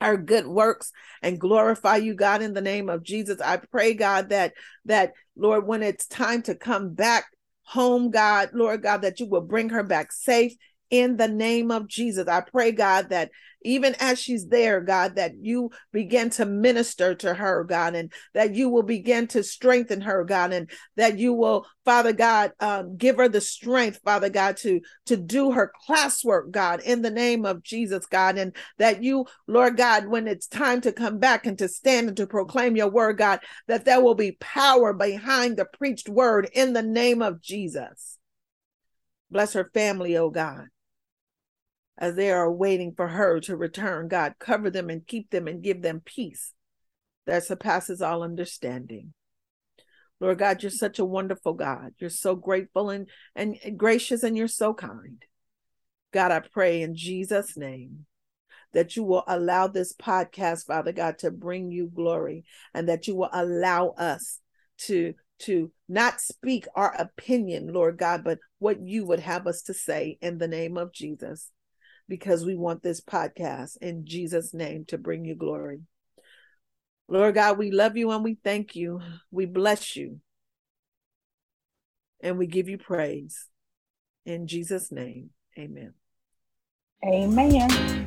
[0.00, 0.90] her good works
[1.22, 4.52] and glorify you god in the name of jesus i pray god that
[4.84, 7.26] that lord when it's time to come back
[7.62, 10.54] home god lord god that you will bring her back safe
[10.92, 12.28] in the name of Jesus.
[12.28, 13.30] I pray, God, that
[13.62, 18.54] even as she's there, God, that you begin to minister to her, God, and that
[18.54, 23.16] you will begin to strengthen her, God, and that you will, Father God, um, give
[23.16, 27.62] her the strength, Father God, to to do her classwork, God, in the name of
[27.62, 31.68] Jesus, God, and that you, Lord God, when it's time to come back and to
[31.68, 36.10] stand and to proclaim your word, God, that there will be power behind the preached
[36.10, 38.18] word in the name of Jesus.
[39.30, 40.66] Bless her family, oh God
[41.98, 44.08] as they are waiting for her to return.
[44.08, 46.52] God, cover them and keep them and give them peace
[47.26, 49.12] that surpasses all understanding.
[50.20, 51.94] Lord God, you're such a wonderful God.
[51.98, 55.22] You're so grateful and, and gracious, and you're so kind.
[56.12, 58.06] God, I pray in Jesus' name
[58.72, 63.14] that you will allow this podcast, Father God, to bring you glory and that you
[63.16, 64.38] will allow us
[64.78, 69.74] to to not speak our opinion, Lord God, but what you would have us to
[69.74, 71.50] say in the name of Jesus
[72.08, 75.80] because we want this podcast in Jesus' name to bring you glory.
[77.08, 79.00] Lord God, we love you and we thank you.
[79.30, 80.20] We bless you
[82.22, 83.46] and we give you praise.
[84.24, 85.94] In Jesus' name, amen.
[87.04, 88.06] Amen.